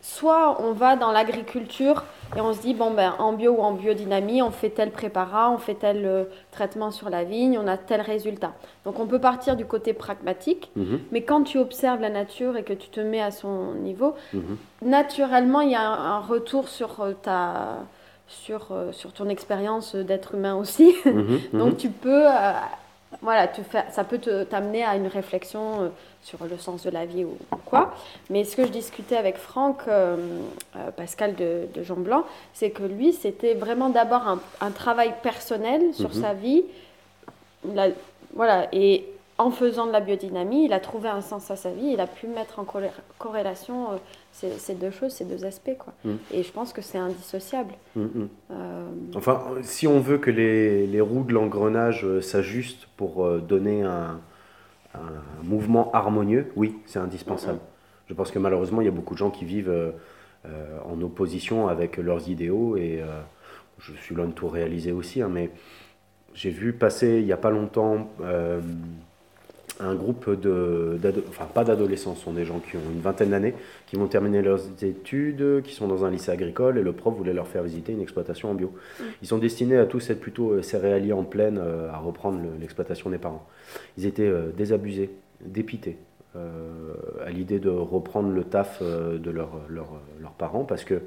soit 0.00 0.60
on 0.62 0.72
va 0.72 0.96
dans 0.96 1.12
l'agriculture 1.12 2.04
et 2.36 2.40
on 2.40 2.52
se 2.52 2.60
dit, 2.60 2.74
bon, 2.74 2.90
ben, 2.90 3.14
en 3.18 3.32
bio 3.32 3.52
ou 3.52 3.60
en 3.60 3.72
biodynamie, 3.72 4.42
on 4.42 4.50
fait 4.50 4.70
tel 4.70 4.90
préparat, 4.90 5.50
on 5.50 5.58
fait 5.58 5.74
tel 5.74 6.04
euh, 6.04 6.24
traitement 6.50 6.90
sur 6.90 7.08
la 7.08 7.24
vigne, 7.24 7.58
on 7.58 7.66
a 7.66 7.76
tel 7.76 8.00
résultat. 8.00 8.52
Donc 8.84 8.98
on 8.98 9.06
peut 9.06 9.18
partir 9.20 9.56
du 9.56 9.64
côté 9.64 9.92
pragmatique, 9.92 10.70
Mhm, 10.76 11.00
mais 11.10 11.22
quand 11.22 11.42
tu 11.42 11.58
observes 11.58 12.00
la 12.00 12.10
nature 12.10 12.56
et 12.56 12.64
que 12.64 12.72
tu 12.72 12.88
te 12.88 13.00
mets 13.00 13.22
à 13.22 13.30
son 13.30 13.74
niveau, 13.74 14.14
mhm. 14.32 14.56
naturellement, 14.82 15.60
il 15.60 15.70
y 15.70 15.74
a 15.74 15.82
un, 15.82 16.16
un 16.16 16.20
retour 16.20 16.68
sur 16.68 17.00
euh, 17.00 17.12
ta... 17.12 17.78
Sur, 18.28 18.68
sur 18.92 19.12
ton 19.12 19.28
expérience 19.28 19.94
d'être 19.94 20.34
humain 20.34 20.54
aussi. 20.54 20.94
Mhm. 21.04 21.40
Donc 21.52 21.76
tu 21.76 21.90
peux, 21.90 22.26
euh, 22.26 22.52
voilà, 23.20 23.46
te 23.48 23.60
faire, 23.62 23.84
ça 23.90 24.04
peut 24.04 24.18
te- 24.18 24.44
t'amener 24.44 24.82
à 24.84 24.96
une 24.96 25.06
réflexion 25.06 25.82
euh, 25.82 25.88
sur 26.22 26.38
le 26.44 26.56
sens 26.56 26.82
de 26.84 26.90
la 26.90 27.04
vie 27.04 27.24
ou, 27.24 27.36
ou 27.52 27.56
quoi. 27.66 27.94
Mais 28.30 28.44
ce 28.44 28.56
que 28.56 28.64
je 28.64 28.70
discutais 28.72 29.16
avec 29.16 29.36
Franck, 29.36 29.80
euh, 29.88 30.16
euh, 30.76 30.90
Pascal 30.92 31.34
de, 31.34 31.66
de 31.74 31.82
Jean 31.82 31.96
Blanc, 31.96 32.24
c'est 32.54 32.70
que 32.70 32.82
lui, 32.84 33.12
c'était 33.12 33.54
vraiment 33.54 33.90
d'abord 33.90 34.26
un, 34.26 34.40
un 34.60 34.70
travail 34.70 35.14
personnel 35.22 35.92
sur 35.94 36.08
Mhm. 36.14 36.20
sa 36.22 36.32
vie. 36.34 36.64
Voilà, 38.34 38.66
et 38.72 39.06
en 39.42 39.50
faisant 39.50 39.86
de 39.86 39.92
la 39.92 40.00
biodynamie, 40.00 40.64
il 40.64 40.72
a 40.72 40.80
trouvé 40.80 41.08
un 41.08 41.20
sens 41.20 41.50
à 41.50 41.56
sa 41.56 41.70
vie. 41.70 41.88
Il 41.92 42.00
a 42.00 42.06
pu 42.06 42.26
mettre 42.26 42.58
en 42.58 42.64
corré- 42.64 42.90
corrélation 43.18 43.92
euh, 43.92 43.96
ces, 44.32 44.50
ces 44.52 44.74
deux 44.74 44.90
choses, 44.90 45.12
ces 45.12 45.24
deux 45.24 45.44
aspects, 45.44 45.76
quoi. 45.78 45.92
Mhm. 46.04 46.18
Et 46.32 46.42
je 46.42 46.52
pense 46.52 46.72
que 46.72 46.80
c'est 46.82 46.98
indissociable. 46.98 47.74
Mhm. 47.96 48.28
Euh, 48.50 48.84
Enfin, 49.14 49.42
si 49.62 49.86
on 49.86 50.00
veut 50.00 50.18
que 50.18 50.30
les, 50.30 50.86
les 50.86 51.00
roues 51.00 51.24
de 51.24 51.32
l'engrenage 51.34 52.04
euh, 52.04 52.20
s'ajustent 52.20 52.86
pour 52.96 53.28
donner 53.40 53.82
un, 53.82 54.20
un 54.94 55.42
mouvement 55.42 55.90
harmonieux, 55.92 56.52
oui, 56.56 56.76
c'est 56.86 56.98
indispensable. 56.98 57.58
Je 58.08 58.14
pense 58.14 58.30
que 58.30 58.38
malheureusement, 58.38 58.80
il 58.80 58.84
y 58.84 58.88
a 58.88 58.92
beaucoup 58.92 59.14
de 59.14 59.18
gens 59.18 59.30
qui 59.30 59.44
vivent 59.44 59.70
euh, 59.70 59.92
en 60.84 61.00
opposition 61.02 61.68
avec 61.68 61.96
leurs 61.96 62.28
idéaux 62.28 62.76
et 62.76 63.02
je 63.78 63.92
suis 63.94 64.14
loin 64.14 64.26
de 64.26 64.32
tout 64.32 64.48
réaliser 64.48 64.92
aussi, 64.92 65.22
hein, 65.22 65.28
mais 65.32 65.50
j'ai 66.34 66.50
vu 66.50 66.72
passer 66.72 67.18
il 67.20 67.24
n'y 67.24 67.32
a 67.32 67.36
pas 67.36 67.50
longtemps 67.50 68.08
un 69.84 69.94
groupe 69.94 70.30
de, 70.40 70.98
enfin 71.28 71.46
pas 71.52 71.64
d'adolescents, 71.64 72.14
ce 72.14 72.24
sont 72.24 72.32
des 72.32 72.44
gens 72.44 72.60
qui 72.60 72.76
ont 72.76 72.90
une 72.92 73.00
vingtaine 73.00 73.30
d'années, 73.30 73.54
qui 73.86 73.96
vont 73.96 74.06
terminer 74.06 74.40
leurs 74.42 74.60
études, 74.82 75.62
qui 75.64 75.74
sont 75.74 75.88
dans 75.88 76.04
un 76.04 76.10
lycée 76.10 76.30
agricole 76.30 76.78
et 76.78 76.82
le 76.82 76.92
prof 76.92 77.14
voulait 77.16 77.32
leur 77.32 77.48
faire 77.48 77.62
visiter 77.62 77.92
une 77.92 78.00
exploitation 78.00 78.50
en 78.50 78.54
bio. 78.54 78.72
Ils 79.22 79.28
sont 79.28 79.38
destinés 79.38 79.76
à 79.76 79.86
tous 79.86 80.08
être 80.10 80.20
plutôt 80.20 80.52
euh, 80.52 80.62
céréaliers 80.62 81.12
en 81.12 81.24
plaine, 81.24 81.58
euh, 81.60 81.90
à 81.90 81.98
reprendre 81.98 82.38
le- 82.40 82.60
l'exploitation 82.60 83.10
des 83.10 83.18
parents. 83.18 83.46
Ils 83.98 84.06
étaient 84.06 84.26
euh, 84.28 84.50
désabusés, 84.56 85.10
dépités 85.44 85.96
euh, 86.36 86.92
à 87.26 87.30
l'idée 87.30 87.58
de 87.58 87.68
reprendre 87.70 88.30
le 88.30 88.44
taf 88.44 88.78
euh, 88.82 89.18
de 89.18 89.30
leur- 89.30 89.60
leur- 89.68 90.00
leurs 90.20 90.32
parents 90.32 90.64
parce 90.64 90.84
que 90.84 91.00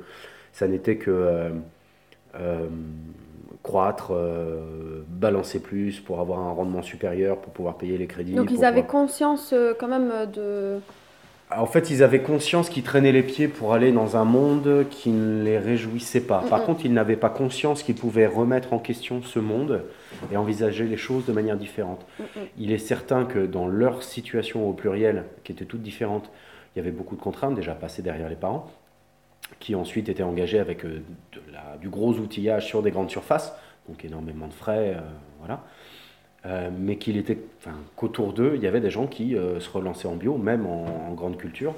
ça 0.53 0.67
n'était 0.67 0.97
que 0.97 1.11
euh, 1.11 2.67
croître, 3.63 4.11
euh, 4.11 5.03
balancer 5.07 5.59
plus 5.59 5.99
pour 5.99 6.19
avoir 6.19 6.39
un 6.39 6.51
rendement 6.51 6.81
supérieur, 6.81 7.37
pour 7.39 7.53
pouvoir 7.53 7.77
payer 7.77 7.97
les 7.97 8.07
crédits. 8.07 8.33
Donc 8.33 8.51
ils 8.51 8.63
avaient 8.65 8.83
pouvoir- 8.83 9.03
conscience 9.03 9.51
euh, 9.53 9.73
quand 9.79 9.87
même 9.87 10.11
euh, 10.11 10.25
de... 10.25 10.79
en 11.55 11.65
fait, 11.65 11.89
ils 11.89 12.03
avaient 12.03 12.21
conscience 12.21 12.69
qu'ils 12.69 12.83
traînaient 12.83 13.11
les 13.11 13.23
pieds 13.23 13.47
pour 13.47 13.73
aller 13.73 13.91
dans 13.91 14.17
un 14.17 14.25
monde 14.25 14.85
qui 14.89 15.09
ne 15.09 15.43
les 15.43 15.57
réjouissait 15.57 16.21
pas. 16.21 16.43
Par 16.49 16.63
contre, 16.63 16.85
ils 16.85 16.93
n'avaient 16.93 17.15
pas 17.15 17.29
conscience 17.29 17.83
qu'ils 17.83 17.95
pouvaient 17.95 18.27
remettre 18.27 18.73
en 18.73 18.79
question 18.79 19.21
ce 19.23 19.39
monde 19.39 19.83
et 20.31 20.37
envisager 20.37 20.85
les 20.85 20.97
choses 20.97 21.25
de 21.25 21.31
manière 21.33 21.57
différente. 21.57 22.05
Il 22.57 22.71
est 22.71 22.77
certain 22.77 23.25
que 23.25 23.45
dans 23.45 23.67
leur 23.67 24.03
situation 24.03 24.69
au 24.69 24.73
pluriel, 24.73 25.25
qui 25.43 25.51
était 25.51 25.65
toute 25.65 25.81
différente, 25.81 26.29
il 26.75 26.79
y 26.79 26.81
avait 26.81 26.91
beaucoup 26.91 27.15
de 27.15 27.21
contraintes 27.21 27.55
déjà 27.55 27.73
passées 27.73 28.01
derrière 28.01 28.27
les 28.29 28.35
parents, 28.35 28.67
qui 29.59 29.75
ensuite 29.75 30.09
étaient 30.09 30.23
engagés 30.23 30.59
avec 30.59 30.85
euh, 30.85 31.01
du 31.81 31.89
gros 31.89 32.13
outillage 32.13 32.67
sur 32.67 32.81
des 32.81 32.91
grandes 32.91 33.09
surfaces, 33.09 33.53
donc 33.87 34.03
énormément 34.05 34.47
de 34.47 34.53
frais, 34.53 34.95
euh, 34.95 35.01
voilà. 35.39 35.63
Euh, 36.45 36.69
mais 36.77 36.97
qu'il 36.97 37.17
était, 37.17 37.39
qu'autour 37.95 38.33
d'eux, 38.33 38.53
il 38.55 38.61
y 38.61 38.67
avait 38.67 38.81
des 38.81 38.91
gens 38.91 39.07
qui 39.07 39.31
se 39.31 39.69
relançaient 39.69 40.07
en 40.07 40.15
bio, 40.15 40.37
même 40.37 40.67
en, 40.67 41.11
grande 41.13 41.37
culture, 41.37 41.73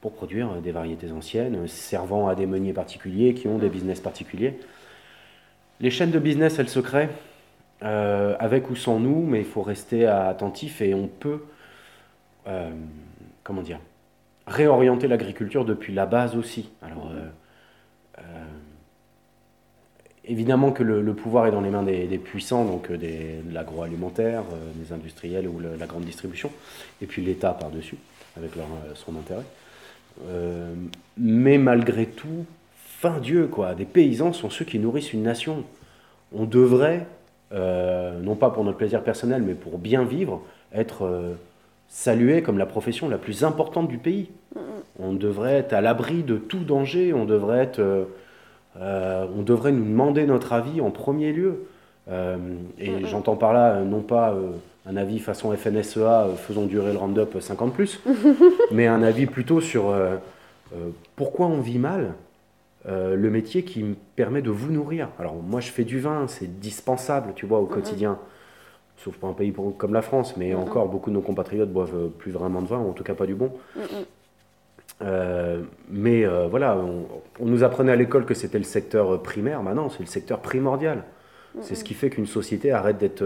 pour 0.00 0.12
produire 0.14 0.60
des 0.60 0.72
variétés 0.72 1.12
anciennes, 1.12 1.68
servant 1.68 2.26
à 2.26 2.34
des 2.34 2.46
meuniers 2.46 2.72
particuliers 2.72 3.34
qui 3.34 3.46
ont 3.46 3.58
des 3.58 3.68
business 3.68 4.00
particuliers. 4.00 4.58
Les 5.78 5.92
chaînes 5.92 6.10
de 6.10 6.18
business, 6.18 6.58
elles 6.58 6.68
se 6.68 6.80
créent 6.80 7.10
avec 7.82 8.68
ou 8.68 8.74
sans 8.74 8.98
nous, 8.98 9.24
mais 9.24 9.38
il 9.38 9.44
faut 9.44 9.62
rester 9.62 10.06
attentif 10.06 10.80
et 10.80 10.92
on 10.92 11.06
peut, 11.06 11.44
comment 13.44 13.62
dire, 13.62 13.78
réorienter 14.50 15.08
l'agriculture 15.08 15.64
depuis 15.64 15.94
la 15.94 16.06
base 16.06 16.36
aussi. 16.36 16.68
Alors, 16.82 17.10
euh, 17.12 17.28
euh, 18.18 18.22
évidemment 20.24 20.72
que 20.72 20.82
le, 20.82 21.14
pouvoir 21.14 21.46
est 21.46 21.52
dans 21.52 21.60
les 21.60 21.70
mains 21.70 21.84
des, 21.84 22.18
puissants, 22.18 22.64
donc 22.64 22.90
des, 22.90 23.40
de 23.44 23.54
l'agroalimentaire, 23.54 24.42
des 24.74 24.92
industriels 24.92 25.48
ou 25.48 25.60
la 25.60 25.86
grande 25.86 26.04
distribution, 26.04 26.50
et 27.00 27.06
puis 27.06 27.22
l'État 27.22 27.52
par-dessus, 27.52 27.96
avec 28.36 28.56
leur, 28.56 28.66
son 28.94 29.14
intérêt. 29.16 29.44
mais 31.16 31.58
malgré 31.58 32.06
tout, 32.06 32.44
fin 32.74 33.18
Dieu, 33.18 33.46
quoi, 33.46 33.74
des 33.74 33.86
paysans 33.86 34.32
sont 34.32 34.50
ceux 34.50 34.64
qui 34.64 34.78
nourrissent 34.78 35.12
une 35.12 35.22
nation. 35.22 35.64
On 36.32 36.44
devrait, 36.44 37.06
non 37.52 38.36
pas 38.36 38.50
pour 38.50 38.62
notre 38.64 38.78
plaisir 38.78 39.02
personnel, 39.02 39.42
mais 39.42 39.54
pour 39.54 39.78
bien 39.78 40.04
vivre, 40.04 40.42
être 40.72 41.36
salué 41.90 42.40
comme 42.40 42.56
la 42.56 42.66
profession 42.66 43.08
la 43.08 43.18
plus 43.18 43.44
importante 43.44 43.88
du 43.88 43.98
pays. 43.98 44.30
On 44.98 45.12
devrait 45.12 45.54
être 45.54 45.72
à 45.72 45.80
l'abri 45.80 46.22
de 46.22 46.36
tout 46.36 46.60
danger, 46.60 47.12
on 47.12 47.24
devrait, 47.24 47.58
être, 47.58 47.80
euh, 47.80 48.04
euh, 48.78 49.26
on 49.36 49.42
devrait 49.42 49.72
nous 49.72 49.84
demander 49.84 50.24
notre 50.24 50.52
avis 50.52 50.80
en 50.80 50.90
premier 50.90 51.32
lieu. 51.32 51.66
Euh, 52.08 52.36
et 52.78 53.04
j'entends 53.04 53.36
par 53.36 53.52
là 53.52 53.80
non 53.82 54.00
pas 54.00 54.34
un 54.86 54.96
avis 54.96 55.18
façon 55.18 55.54
FNSEA, 55.54 56.28
faisons 56.36 56.66
durer 56.66 56.92
le 56.92 56.98
Roundup 56.98 57.40
50 57.40 57.72
plus, 57.74 58.00
mais 58.72 58.86
un 58.86 59.02
avis 59.02 59.26
plutôt 59.26 59.60
sur 59.60 59.94
pourquoi 61.16 61.46
on 61.46 61.60
vit 61.60 61.78
mal, 61.78 62.14
le 62.86 63.30
métier 63.30 63.62
qui 63.62 63.82
me 63.82 63.94
permet 64.16 64.42
de 64.42 64.50
vous 64.50 64.72
nourrir. 64.72 65.08
Alors 65.18 65.34
moi 65.34 65.60
je 65.60 65.70
fais 65.70 65.84
du 65.84 66.00
vin, 66.00 66.26
c'est 66.26 66.60
dispensable, 66.60 67.32
tu 67.36 67.46
vois, 67.46 67.60
au 67.60 67.66
quotidien 67.66 68.18
sauf 69.02 69.16
pour 69.16 69.28
un 69.28 69.32
pays 69.32 69.52
comme 69.78 69.94
la 69.94 70.02
France, 70.02 70.36
mais 70.36 70.54
encore 70.54 70.88
beaucoup 70.88 71.10
de 71.10 71.14
nos 71.14 71.22
compatriotes 71.22 71.72
boivent 71.72 72.08
plus 72.18 72.32
vraiment 72.32 72.62
de 72.62 72.66
vin, 72.66 72.78
ou 72.78 72.90
en 72.90 72.92
tout 72.92 73.04
cas 73.04 73.14
pas 73.14 73.26
du 73.26 73.34
bon. 73.34 73.52
Euh, 75.02 75.62
mais 75.88 76.26
euh, 76.26 76.46
voilà, 76.46 76.76
on, 76.76 77.46
nous 77.46 77.64
apprenait 77.64 77.92
à 77.92 77.96
l'école 77.96 78.26
que 78.26 78.34
c'était 78.34 78.58
le 78.58 78.64
secteur 78.64 79.22
primaire, 79.22 79.62
maintenant 79.62 79.88
c'est 79.88 80.00
le 80.00 80.06
secteur 80.06 80.40
primordial. 80.40 81.04
C'est 81.62 81.74
ce 81.74 81.82
qui 81.82 81.94
fait 81.94 82.10
qu'une 82.10 82.26
société 82.26 82.70
arrête 82.70 82.98
d'être 82.98 83.24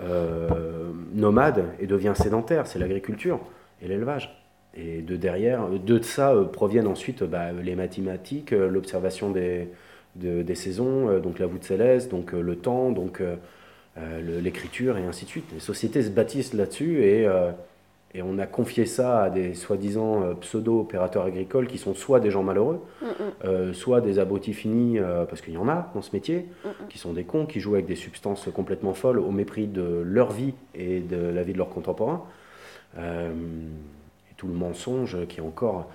euh, 0.00 0.90
nomade 1.14 1.66
et 1.78 1.86
devient 1.86 2.14
sédentaire, 2.16 2.66
c'est 2.66 2.80
l'agriculture 2.80 3.38
et 3.80 3.86
l'élevage. 3.86 4.36
Et 4.74 5.02
de 5.02 5.14
derrière, 5.14 5.68
de 5.68 6.02
ça 6.02 6.34
proviennent 6.52 6.88
ensuite 6.88 7.22
bah, 7.22 7.52
les 7.52 7.76
mathématiques, 7.76 8.50
l'observation 8.50 9.30
des, 9.30 9.68
des 10.16 10.54
saisons, 10.56 11.20
donc 11.20 11.38
la 11.38 11.46
voûte 11.46 11.62
céleste, 11.62 12.10
donc 12.10 12.32
le 12.32 12.56
temps, 12.56 12.90
donc 12.90 13.22
euh, 13.98 14.40
l'écriture 14.40 14.96
et 14.96 15.04
ainsi 15.04 15.26
de 15.26 15.30
suite. 15.30 15.44
Les 15.52 15.60
sociétés 15.60 16.02
se 16.02 16.08
bâtissent 16.08 16.54
là-dessus 16.54 17.04
et, 17.04 17.26
euh, 17.26 17.50
et, 18.14 18.22
on 18.22 18.38
a 18.38 18.46
confié 18.46 18.86
ça 18.86 19.24
à 19.24 19.28
des 19.28 19.52
soi-disant 19.52 20.22
euh, 20.22 20.34
pseudo-opérateurs 20.34 21.24
agricoles 21.24 21.66
qui 21.66 21.76
sont 21.76 21.92
soit 21.92 22.18
des 22.18 22.30
gens 22.30 22.42
malheureux, 22.42 22.80
soit 23.74 24.00
des 24.00 24.18
abrutis 24.18 24.54
finis, 24.54 24.98
parce 25.28 25.42
qu'il 25.42 25.52
y 25.52 25.58
en 25.58 25.68
a 25.68 25.90
dans 25.94 26.00
ce 26.00 26.10
métier, 26.14 26.46
qui 26.88 26.96
sont 26.96 27.12
des 27.12 27.24
cons, 27.24 27.44
qui 27.44 27.60
jouent 27.60 27.74
avec 27.74 27.86
des 27.86 27.96
substances 27.96 28.48
complètement 28.54 28.94
folles 28.94 29.18
au 29.18 29.30
mépris 29.30 29.66
de 29.66 30.02
leur 30.02 30.32
vie 30.32 30.54
et 30.74 31.00
de 31.00 31.16
la 31.16 31.42
vie 31.42 31.52
de 31.52 31.58
leurs 31.58 31.68
contemporains. 31.68 32.24
et 32.96 34.34
tout 34.38 34.46
le 34.46 34.54
mensonge 34.54 35.26
qui 35.26 35.40
est 35.40 35.42
encore 35.42 35.90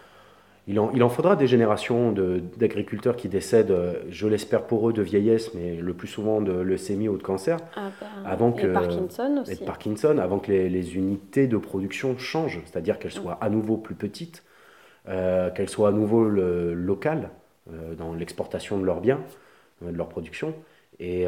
il 0.67 0.79
en, 0.79 1.09
faudra 1.09 1.37
des 1.37 1.47
générations 1.47 2.11
d'agriculteurs 2.11 3.15
qui 3.15 3.29
décèdent, 3.29 3.71
euh, 3.71 3.93
je 4.09 4.27
l'espère 4.27 4.63
pour 4.63 4.89
eux, 4.89 4.93
de 4.93 5.01
vieillesse, 5.01 5.53
mais 5.53 5.75
le 5.75 5.93
plus 5.93 6.09
souvent 6.09 6.41
de 6.41 6.51
leucémie 6.51 7.07
ou 7.07 7.17
de 7.17 7.23
cancer. 7.23 7.57
Ah 7.77 7.89
bah, 8.01 8.07
avant 8.25 8.51
que, 8.51 8.67
et 8.67 8.73
Parkinson 8.73 9.37
aussi. 9.41 9.53
Et 9.53 9.65
Parkinson, 9.65 10.17
avant 10.17 10.39
que 10.39 10.51
les, 10.51 10.95
unités 10.95 11.47
de 11.47 11.55
production 11.55 12.17
changent, 12.17 12.61
c'est-à-dire 12.65 12.99
qu'elles 12.99 13.13
soient 13.13 13.37
à 13.39 13.49
nouveau 13.49 13.77
plus 13.77 13.95
petites, 13.95 14.43
euh, 15.07 15.49
qu'elles 15.51 15.69
soient 15.69 15.89
à 15.89 15.93
nouveau 15.93 16.25
locales 16.25 17.29
euh, 17.71 17.95
dans 17.95 18.13
l'exportation 18.13 18.77
de 18.77 18.85
leurs 18.85 18.99
biens, 18.99 19.21
de 19.81 19.95
leur 19.95 20.09
production, 20.09 20.53
et, 20.99 21.25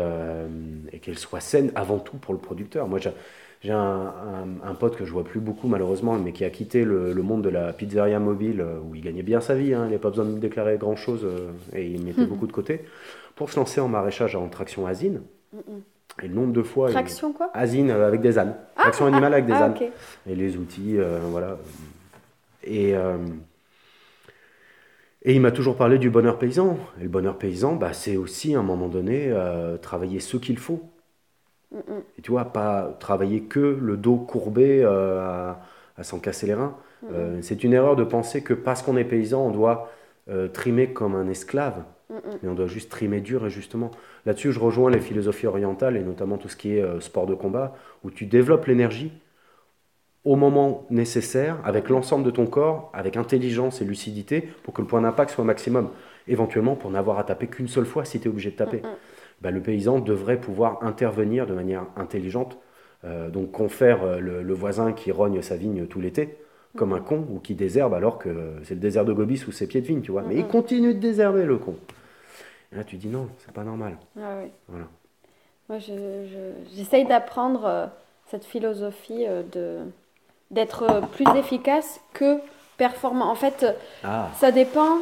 et 0.91 0.99
qu'elles 0.99 1.19
soient 1.19 1.39
saines 1.39 1.71
avant 1.75 1.99
tout 1.99 2.17
pour 2.17 2.33
le 2.33 2.39
producteur. 2.39 2.87
Moi, 2.87 2.97
j'ai 3.61 3.73
un, 3.73 4.75
pote 4.79 4.95
que 4.95 5.03
je 5.03 5.11
vois 5.11 5.25
plus 5.25 5.41
beaucoup 5.41 5.67
malheureusement, 5.67 6.17
mais 6.17 6.31
qui 6.31 6.45
a 6.45 6.49
quitté 6.49 6.85
le, 6.85 7.13
monde 7.15 7.43
de 7.43 7.49
la 7.49 7.73
pizzeria 7.73 8.19
mobile 8.19 8.61
euh, 8.61 8.79
où 8.79 8.95
il 8.95 9.01
gagnait 9.01 9.23
bien 9.23 9.41
sa 9.41 9.55
vie. 9.55 9.73
Hein, 9.73 9.81
il 9.81 9.89
n'avait 9.89 9.97
pas 9.97 10.09
besoin 10.09 10.25
de 10.25 10.37
déclarer 10.37 10.77
grand 10.77 10.95
chose 10.95 11.25
euh, 11.25 11.51
et 11.73 11.85
il 11.85 12.03
mettait 12.03 12.25
beaucoup 12.25 12.47
de 12.47 12.53
côté 12.53 12.85
pour 13.35 13.51
se 13.51 13.59
lancer 13.59 13.81
en 13.81 13.89
maraîchage 13.89 14.35
en 14.35 14.47
traction 14.47 14.87
asine. 14.87 15.21
Et 16.21 16.27
le 16.27 16.33
nombre 16.33 16.53
de 16.53 16.61
fois. 16.61 16.89
Traction 16.89 17.33
quoi? 17.33 17.49
Asine 17.53 17.91
euh, 17.91 18.07
avec 18.07 18.21
des 18.21 18.39
ânes. 18.39 18.55
Ah, 18.77 18.83
traction 18.83 19.07
animale 19.07 19.33
avec 19.33 19.45
des 19.45 19.53
ah, 19.53 19.65
ânes. 19.65 19.75
Et 20.27 20.35
les 20.35 20.55
outils, 20.57 20.97
voilà. 21.29 21.57
Et. 22.63 22.93
Et 25.23 25.35
il 25.35 25.41
m'a 25.41 25.51
toujours 25.51 25.75
parlé 25.75 25.97
du 25.97 26.09
bonheur 26.09 26.39
paysan. 26.39 26.77
Et 26.97 27.03
le 27.03 27.09
bonheur 27.09 27.37
paysan, 27.37 27.75
bah, 27.75 27.91
c'est 27.91 28.15
aussi 28.15 28.55
à 28.55 28.59
un 28.59 28.63
moment 28.63 28.87
donné 28.87 29.33
travailler 29.81 30.21
ce 30.21 30.37
qu'il 30.37 30.57
faut. 30.57 30.81
Et 32.17 32.21
tu 32.21 32.31
vois, 32.31 32.45
pas 32.45 32.97
travailler 32.99 33.41
que 33.41 33.59
le 33.59 33.95
dos 33.95 34.17
courbé 34.17 34.81
euh, 34.83 35.53
à, 35.97 36.03
s'en 36.03 36.19
casser 36.19 36.47
les 36.47 36.55
reins. 36.55 36.75
Euh, 37.13 37.39
c'est 37.41 37.63
une 37.63 37.73
erreur 37.73 37.95
de 37.95 38.03
penser 38.03 38.41
que 38.43 38.53
parce 38.53 38.81
qu'on 38.81 38.97
est 38.97 39.03
paysan, 39.03 39.45
on 39.45 39.51
doit 39.51 39.91
euh, 40.29 40.47
trimer 40.47 40.91
comme 40.91 41.15
un 41.15 41.27
esclave. 41.27 41.83
Mais 42.41 42.49
on 42.49 42.55
doit 42.55 42.65
juste 42.65 42.89
trimer 42.89 43.21
dur 43.21 43.45
et 43.45 43.51
justement. 43.51 43.91
Là-dessus, 44.25 44.51
je 44.51 44.59
rejoins 44.59 44.89
les 44.89 44.99
philosophies 44.99 45.45
orientales 45.45 45.95
et 45.95 46.01
notamment 46.01 46.37
tout 46.37 46.49
ce 46.49 46.55
qui 46.55 46.75
est 46.75 47.01
sport 47.01 47.27
de 47.27 47.35
combat, 47.35 47.75
où 48.03 48.09
tu 48.09 48.25
développes 48.25 48.65
l'énergie 48.65 49.11
au 50.25 50.35
moment 50.35 50.87
nécessaire, 50.89 51.57
avec 51.63 51.87
l'ensemble 51.87 52.25
de 52.25 52.31
ton 52.31 52.47
corps, 52.47 52.91
avec 52.93 53.15
intelligence 53.15 53.81
et 53.81 53.85
lucidité, 53.85 54.49
pour 54.63 54.73
que 54.73 54.81
le 54.81 54.87
point 54.87 55.01
d'impact 55.01 55.31
soit 55.31 55.43
maximum. 55.43 55.89
Éventuellement, 56.27 56.75
pour 56.75 56.89
n'avoir 56.89 57.19
à 57.19 57.23
taper 57.23 57.47
qu'une 57.47 57.67
seule 57.67 57.85
fois 57.85 58.05
si 58.05 58.19
tu 58.19 58.27
es 58.27 58.31
obligé 58.31 58.51
de 58.51 58.55
taper. 58.55 58.81
Bah, 59.41 59.51
le 59.51 59.61
paysan 59.61 59.99
devrait 59.99 60.39
pouvoir 60.39 60.83
intervenir 60.83 61.47
de 61.47 61.53
manière 61.53 61.85
intelligente. 61.95 62.57
Euh, 63.05 63.29
donc 63.29 63.51
confère 63.51 64.03
euh, 64.03 64.19
le, 64.19 64.53
voisin 64.53 64.91
qui 64.91 65.13
rogne 65.13 65.41
sa 65.41 65.55
vigne 65.55 65.85
tout 65.85 66.01
l'été 66.01 66.37
comme 66.75 66.91
un 66.91 66.99
con 66.99 67.25
ou 67.31 67.39
qui 67.39 67.55
désherbe 67.55 67.93
alors 67.93 68.19
que 68.19 68.57
c'est 68.63 68.73
le 68.73 68.79
désert 68.81 69.05
de 69.05 69.13
Gobi 69.13 69.37
sous 69.37 69.53
ses 69.53 69.67
pieds 69.67 69.79
de 69.79 69.87
vigne, 69.87 70.01
tu 70.01 70.11
vois. 70.11 70.21
Mais 70.21 70.35
il 70.35 70.45
continue 70.45 70.93
de 70.93 70.99
désherber 70.99 71.45
le 71.45 71.57
con. 71.57 71.75
Et 72.71 72.75
là 72.75 72.83
tu 72.83 72.97
dis 72.97 73.07
non, 73.07 73.29
c'est 73.39 73.53
pas 73.53 73.63
normal. 73.63 73.97
Ah 74.19 74.41
voilà. 74.67 74.85
Moi 75.69 75.77
j'essaye 76.75 77.05
d'apprendre 77.05 77.65
euh, 77.65 77.85
cette 78.27 78.45
philosophie 78.45 79.25
de 79.51 79.77
d'être 80.51 81.01
plus 81.13 81.25
efficace 81.37 82.01
que 82.13 82.39
performant. 82.77 83.29
En 83.29 83.35
fait, 83.35 83.65
ah. 84.03 84.29
ça 84.35 84.51
dépend 84.51 84.97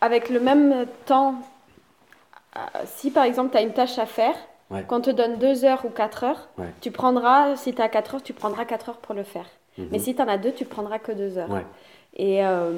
avec 0.00 0.28
le 0.28 0.40
même 0.40 0.86
temps 1.06 1.36
si 2.84 3.10
par 3.10 3.24
exemple 3.24 3.50
tu 3.52 3.58
as 3.58 3.62
une 3.62 3.72
tâche 3.72 3.98
à 3.98 4.06
faire, 4.06 4.34
quand 4.88 4.98
on 4.98 5.00
te 5.00 5.10
donne 5.10 5.38
2 5.38 5.64
heures 5.64 5.84
ou 5.84 5.90
4 5.90 6.24
heures, 6.24 6.48
tu 6.80 6.90
prendras, 6.90 7.56
si 7.56 7.72
tu 7.72 7.80
as 7.80 7.88
4 7.88 8.16
heures, 8.16 8.22
tu 8.22 8.32
prendras 8.32 8.64
4 8.64 8.88
heures 8.90 8.96
pour 8.98 9.14
le 9.14 9.22
faire. 9.22 9.46
Mhm. 9.78 9.88
Mais 9.92 9.98
si 9.98 10.14
tu 10.14 10.22
en 10.22 10.28
as 10.28 10.38
2, 10.38 10.52
tu 10.52 10.64
prendras 10.64 10.98
que 10.98 11.12
2 11.12 11.38
heures. 11.38 11.48
Et, 12.18 12.44
euh, 12.46 12.72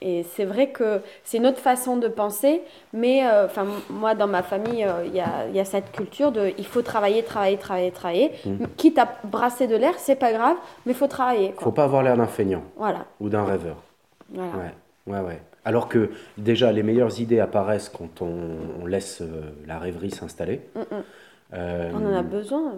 et 0.00 0.22
c'est 0.22 0.44
vrai 0.44 0.68
que 0.68 1.00
c'est 1.24 1.38
une 1.38 1.46
autre 1.46 1.58
façon 1.58 1.96
de 1.96 2.06
penser, 2.06 2.62
mais 2.92 3.26
euh, 3.26 3.48
moi 3.90 4.14
dans 4.14 4.28
ma 4.28 4.44
famille, 4.44 4.86
il 5.06 5.14
y, 5.14 5.20
a, 5.20 5.48
y, 5.48 5.58
a, 5.58 5.64
cette 5.64 5.90
culture 5.90 6.30
de 6.30 6.52
il 6.56 6.64
faut 6.64 6.82
travailler, 6.82 7.24
travailler, 7.24 7.56
travailler, 7.56 7.90
travailler. 7.90 8.32
Mhm. 8.44 8.68
Quitte 8.76 8.98
à 8.98 9.08
brasser 9.24 9.66
de 9.66 9.74
l'air, 9.74 9.94
c'est 9.96 10.14
pas 10.14 10.32
grave, 10.32 10.56
mais 10.84 10.92
il 10.92 10.94
faut 10.94 11.08
travailler. 11.08 11.52
Il 11.58 11.64
faut 11.64 11.72
pas 11.72 11.82
avoir 11.82 12.04
l'air 12.04 12.16
d'un 12.16 12.28
feignant 12.28 12.62
voilà. 12.76 13.06
ou 13.18 13.28
d'un 13.28 13.44
rêveur. 13.44 13.76
Voilà. 14.28 14.52
Ouais, 14.52 15.14
ouais, 15.14 15.20
ouais. 15.20 15.40
Alors 15.66 15.88
que 15.88 16.10
déjà, 16.38 16.70
les 16.70 16.84
meilleures 16.84 17.20
idées 17.20 17.40
apparaissent 17.40 17.88
quand 17.88 18.22
on, 18.22 18.86
laisse 18.86 19.20
euh, 19.20 19.50
la 19.66 19.80
rêverie 19.80 20.12
s'installer. 20.12 20.60
Mm, 20.76 20.80
mm. 20.80 21.02
Euh, 21.54 21.90
on 21.92 22.06
en 22.06 22.14
a 22.14 22.22
besoin. 22.22 22.74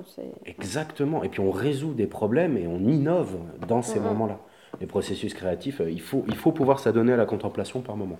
Exactement. 0.46 1.22
Et 1.22 1.28
puis 1.28 1.40
on 1.40 1.50
résout 1.50 1.92
des 1.92 2.06
problèmes 2.06 2.56
et 2.56 2.66
on 2.66 2.78
innove 2.78 3.36
dans 3.68 3.82
ces 3.82 4.00
mm, 4.00 4.04
moments-là. 4.04 4.38
Les 4.80 4.86
processus 4.86 5.34
créatifs, 5.34 5.82
euh, 5.82 5.90
il 5.90 6.00
faut, 6.00 6.24
il 6.28 6.34
faut 6.34 6.50
pouvoir 6.50 6.78
s'adonner 6.78 7.12
à 7.12 7.18
la 7.18 7.26
contemplation 7.26 7.82
par 7.82 7.94
moment. 7.96 8.18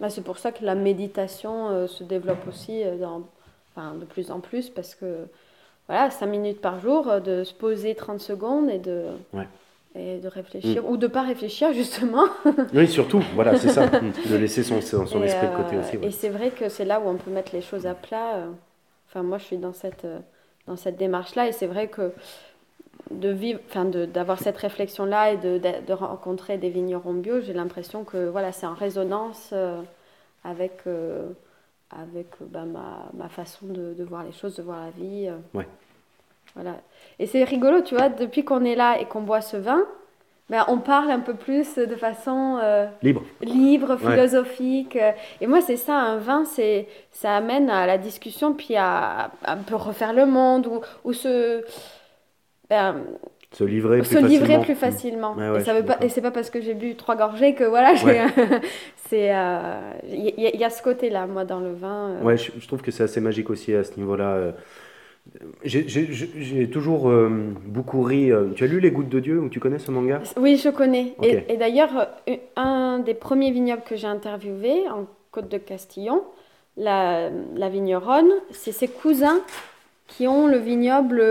Bah, 0.00 0.08
c'est 0.08 0.24
pour 0.24 0.38
ça 0.38 0.52
que 0.52 0.64
la 0.64 0.74
méditation 0.74 1.86
se 1.86 2.02
développe 2.02 2.48
aussi 2.48 2.82
dans, 2.98 3.24
de 3.94 4.04
plus 4.06 4.30
en 4.30 4.40
plus 4.40 4.70
parce 4.70 4.94
que 4.94 5.26
voilà, 5.86 6.08
5 6.08 6.26
minutes 6.26 6.62
par 6.62 6.80
jour, 6.80 7.20
de 7.20 7.44
se 7.44 7.52
poser 7.52 7.94
30 7.94 8.20
secondes 8.20 8.70
et 8.70 8.78
de, 8.78 9.04
et 9.94 10.18
de 10.18 10.28
réfléchir, 10.28 10.82
mm. 10.82 10.86
ou 10.86 10.96
de 10.96 11.06
pas 11.06 11.22
réfléchir 11.22 11.72
justement. 11.72 12.26
oui, 12.74 12.86
surtout, 12.86 13.22
voilà, 13.34 13.56
c'est 13.56 13.70
ça, 13.70 13.88
de 14.30 14.36
laisser 14.36 14.62
son, 14.62 14.80
son, 14.80 15.22
esprit 15.22 15.48
de 15.48 15.56
côté 15.56 15.76
euh, 15.76 15.80
aussi. 15.80 15.98
Et 16.02 16.10
c'est 16.10 16.28
vrai 16.28 16.50
que 16.50 16.68
c'est 16.68 16.84
là 16.84 17.00
où 17.00 17.08
on 17.08 17.16
peut 17.16 17.30
mettre 17.30 17.54
les 17.54 17.62
choses 17.62 17.86
à 17.86 17.94
plat. 17.94 18.36
Euh. 18.36 18.50
Enfin, 19.08 19.22
moi, 19.22 19.38
je 19.38 19.44
suis 19.44 19.58
dans 19.58 19.72
cette, 19.72 20.04
euh, 20.04 20.20
dans 20.66 20.76
cette 20.76 20.96
démarche-là, 20.96 21.48
et 21.48 21.52
c'est 21.52 21.66
vrai 21.66 21.88
que 21.88 22.12
de 23.10 23.30
vivre, 23.30 23.58
enfin, 23.68 23.84
d'avoir 23.84 24.38
cette 24.38 24.58
réflexion-là 24.58 25.32
et 25.32 25.36
de, 25.36 25.58
de, 25.58 25.92
rencontrer 25.92 26.58
des 26.58 26.70
vignerons 26.70 27.14
bio, 27.14 27.40
j'ai 27.40 27.52
l'impression 27.54 28.04
que 28.04 28.28
voilà, 28.28 28.52
c'est 28.52 28.66
en 28.66 28.74
résonance 28.74 29.52
avec, 30.44 30.84
avec 31.90 32.28
bah, 32.40 32.64
ma, 32.66 33.10
ma, 33.14 33.28
façon 33.28 33.66
de, 33.66 33.94
de, 33.94 34.04
voir 34.04 34.22
les 34.22 34.32
choses, 34.32 34.54
de 34.54 34.62
voir 34.62 34.84
la 34.84 34.90
vie. 34.90 35.28
Ouais. 35.54 35.66
Voilà. 36.54 36.76
Et 37.18 37.26
c'est 37.26 37.44
rigolo, 37.44 37.80
tu 37.82 37.94
vois, 37.94 38.08
depuis 38.08 38.44
qu'on 38.44 38.64
est 38.64 38.74
là 38.74 38.98
et 39.00 39.04
qu'on 39.04 39.20
boit 39.22 39.40
ce 39.40 39.56
vin, 39.56 39.82
ben, 40.48 40.64
on 40.66 40.78
parle 40.78 41.10
un 41.12 41.20
peu 41.20 41.34
plus 41.34 41.76
de 41.76 41.94
façon 41.94 42.58
euh, 42.62 42.86
Libre. 43.02 43.22
libre, 43.40 43.96
philosophique. 43.96 44.96
euh. 44.96 45.12
Et 45.40 45.46
moi, 45.46 45.60
c'est 45.60 45.76
ça, 45.76 45.94
un 45.94 46.16
vin, 46.16 46.44
c'est, 46.44 46.88
ça 47.12 47.36
amène 47.36 47.70
à 47.70 47.86
la 47.86 47.98
discussion, 47.98 48.52
puis 48.54 48.74
à, 48.76 49.30
à 49.44 49.52
un 49.52 49.58
peu 49.58 49.76
refaire 49.76 50.12
le 50.12 50.26
monde, 50.26 50.66
ou, 50.66 50.80
ou 51.04 51.12
se, 51.12 51.62
ben, 52.68 52.96
Se 53.52 53.62
livrer 53.64 53.98
plus 53.98 54.06
se 54.10 54.18
livrer 54.18 54.46
facilement. 54.46 54.64
plus 54.64 54.74
facilement. 54.74 55.34
Ouais, 55.34 55.50
ouais, 55.50 55.60
et, 55.60 55.64
ça 55.64 55.72
veut 55.74 55.84
pas, 55.84 55.98
et 56.00 56.08
c'est 56.08 56.20
pas 56.22 56.30
parce 56.32 56.50
que 56.50 56.60
j'ai 56.60 56.74
bu 56.74 56.96
trois 56.96 57.14
gorgées 57.14 57.54
que 57.54 57.64
voilà, 57.64 57.94
c'est, 59.08 59.32
euh, 59.34 59.92
il 60.08 60.40
y, 60.40 60.46
a- 60.46 60.50
il 60.54 60.60
y 60.60 60.64
a 60.64 60.70
ce 60.70 60.82
côté-là, 60.82 61.26
moi, 61.26 61.44
dans 61.44 61.60
le 61.60 61.72
vin. 61.72 62.10
euh. 62.20 62.22
Ouais, 62.22 62.36
je, 62.36 62.50
je 62.58 62.66
trouve 62.66 62.82
que 62.82 62.90
c'est 62.90 63.04
assez 63.04 63.20
magique 63.20 63.50
aussi 63.50 63.72
à 63.74 63.84
ce 63.84 63.96
niveau-là. 63.96 64.52
J'ai- 65.62 66.68
toujours 66.70 67.08
euh, 67.08 67.28
beaucoup 67.66 68.02
ri. 68.02 68.30
euh. 68.32 68.48
Tu 68.54 68.64
as 68.64 68.66
lu 68.66 68.80
Les 68.80 68.90
Gouttes 68.90 69.08
de 69.08 69.20
Dieu 69.20 69.40
ou 69.40 69.48
tu 69.48 69.60
connais 69.60 69.78
ce 69.78 69.90
manga? 69.90 70.20
Oui, 70.36 70.56
je 70.56 70.68
connais. 70.70 71.14
Et, 71.22 71.44
et 71.48 71.56
d'ailleurs, 71.56 72.08
euh, 72.28 72.36
un 72.56 72.98
des 72.98 73.14
premiers 73.14 73.50
vignobles 73.50 73.82
que 73.86 73.96
j'ai 73.96 74.06
interviewé 74.06 74.88
en 74.88 75.06
Côte 75.30 75.48
de 75.48 75.58
Castillon, 75.58 76.22
la, 76.76 77.30
la 77.54 77.68
vigneronne, 77.68 78.30
c'est 78.50 78.72
ses 78.72 78.88
cousins 78.88 79.40
qui 80.08 80.26
ont 80.26 80.46
le 80.48 80.58
vignoble 80.58 81.22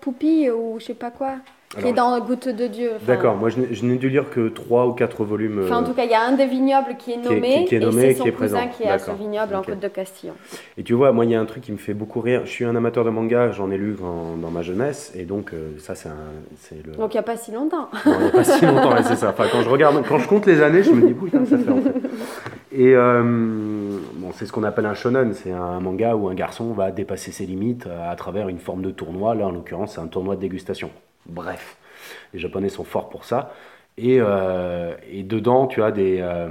Poupi 0.00 0.48
ou 0.50 0.78
je 0.78 0.86
sais 0.86 0.94
pas 0.94 1.10
quoi, 1.10 1.34
qui 1.78 1.86
est 1.86 1.92
dans 1.92 2.18
Goutte 2.20 2.48
de 2.48 2.66
Dieu. 2.66 2.90
Enfin, 2.96 3.04
D'accord, 3.06 3.36
moi 3.36 3.48
je 3.48 3.60
n'ai- 3.84 3.96
dû 3.96 4.08
lire 4.08 4.28
que 4.30 4.48
trois 4.48 4.86
ou 4.88 4.92
quatre 4.92 5.24
volumes. 5.24 5.62
Enfin, 5.64 5.78
en 5.78 5.82
euh, 5.82 5.86
tout 5.86 5.92
cas, 5.94 6.04
il 6.04 6.10
y 6.10 6.14
a 6.14 6.22
un 6.22 6.32
des 6.32 6.46
vignobles 6.46 6.96
qui 6.98 7.12
est 7.12 7.20
Qui 7.20 7.28
est- 7.28 7.34
nommé, 7.34 7.58
qui- 7.60 7.64
qui 7.66 7.74
est 7.76 7.78
et 7.78 7.80
nommé 7.80 8.00
c'est 8.02 8.10
et 8.10 8.14
son 8.14 8.22
qui 8.24 8.28
est 8.28 8.32
cousin 8.32 8.56
présent. 8.66 8.72
qui 8.76 8.88
a 8.88 8.98
ce 8.98 9.10
vignoble 9.12 9.54
en. 9.54 9.62
Côte 9.62 9.78
de 9.78 9.88
Castillon. 9.88 10.32
Et 10.76 10.82
tu 10.82 10.94
vois, 10.94 11.12
moi, 11.12 11.24
il 11.24 11.30
y 11.30 11.34
a 11.34 11.40
un 11.40 11.44
truc 11.44 11.62
qui 11.62 11.70
me 11.72 11.76
fait 11.76 11.94
beaucoup 11.94 12.20
rire. 12.20 12.42
Je 12.44 12.50
suis 12.50 12.64
un 12.64 12.74
amateur 12.74 13.04
de 13.04 13.10
manga, 13.10 13.52
j'en 13.52 13.70
ai 13.70 13.76
lu 13.78 13.96
dans 14.40 14.50
ma 14.50 14.62
jeunesse, 14.62 15.12
et 15.14 15.24
donc 15.24 15.52
euh, 15.52 15.70
ça, 15.78 15.94
c'est 15.94 16.08
c'est 16.58 16.84
le. 16.84 16.92
Donc 16.94 17.14
il 17.14 17.16
n'y 17.16 17.20
a 17.20 17.24
pas 17.24 17.36
si 17.36 17.52
longtemps. 17.52 17.88
Non, 18.04 18.12
il 18.18 18.22
n'y 18.22 18.28
a 18.28 18.30
pas 18.32 18.44
si 18.44 18.66
longtemps, 18.66 18.96
c'est 19.04 19.16
ça. 19.16 19.30
Enfin, 19.30 19.44
quand 19.52 19.62
je 19.62 19.68
regarde, 19.68 20.02
quand 20.08 20.18
je 20.18 20.26
compte 20.28 20.46
les 20.46 20.60
années, 20.62 20.82
je 20.82 20.90
me 20.90 21.06
dis, 21.06 21.14
putain, 21.14 21.44
ça 21.44 21.56
fait 21.56 21.70
en 21.70 21.80
fait. 21.80 21.94
Et 22.72 22.94
euh, 22.96 23.22
bon, 24.16 24.30
c'est 24.34 24.46
ce 24.46 24.52
qu'on 24.52 24.64
appelle 24.64 24.86
un 24.86 24.94
shonen. 24.94 25.34
C'est 25.34 25.52
un 25.52 25.78
manga 25.80 26.14
où 26.16 26.28
un 26.28 26.34
garçon 26.34 26.72
va 26.72 26.90
dépasser 26.90 27.30
ses 27.32 27.46
limites 27.46 27.86
à 28.08 28.14
travers 28.16 28.48
une 28.48 28.58
forme 28.58 28.82
de 28.82 28.90
tournoi. 28.90 29.34
Là, 29.34 29.46
en 29.46 29.52
l'occurrence, 29.52 29.94
c'est 29.94 30.00
un 30.00 30.06
tournoi 30.08 30.34
de 30.36 30.40
dégustation. 30.40 30.90
Bref, 31.30 31.76
les 32.32 32.38
Japonais 32.38 32.68
sont 32.68 32.84
forts 32.84 33.08
pour 33.08 33.24
ça. 33.24 33.52
Et, 33.98 34.18
euh, 34.20 34.94
et 35.10 35.22
dedans, 35.22 35.66
tu 35.66 35.82
as 35.82 35.90
des, 35.90 36.18
euh, 36.20 36.48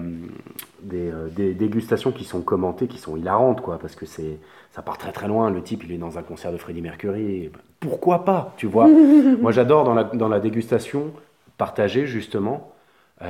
des, 0.82 1.10
euh, 1.10 1.30
des 1.30 1.54
dégustations 1.54 2.12
qui 2.12 2.24
sont 2.24 2.42
commentées, 2.42 2.88
qui 2.88 3.00
sont 3.00 3.18
hilarantes, 3.18 3.62
quoi, 3.62 3.80
parce 3.80 3.96
que 3.96 4.06
c'est, 4.06 4.38
ça 4.72 4.82
part 4.84 4.98
très 4.98 5.12
très 5.12 5.28
loin. 5.28 5.50
Le 5.50 5.64
type, 5.64 5.84
il 5.84 5.92
est 5.92 5.98
dans 5.98 6.18
un 6.20 6.22
concert 6.22 6.52
de 6.52 6.58
Freddie 6.58 6.82
Mercury. 6.82 7.22
et 7.22 7.52
pourquoi 7.80 8.24
pas, 8.26 8.54
tu 8.58 8.68
vois? 8.68 8.88
Moi, 9.42 9.52
j'adore 9.52 9.84
dans 9.84 9.96
la, 9.96 10.04
dans 10.04 10.28
la 10.28 10.40
dégustation 10.40 11.12
partager, 11.58 12.06
justement. 12.06 12.72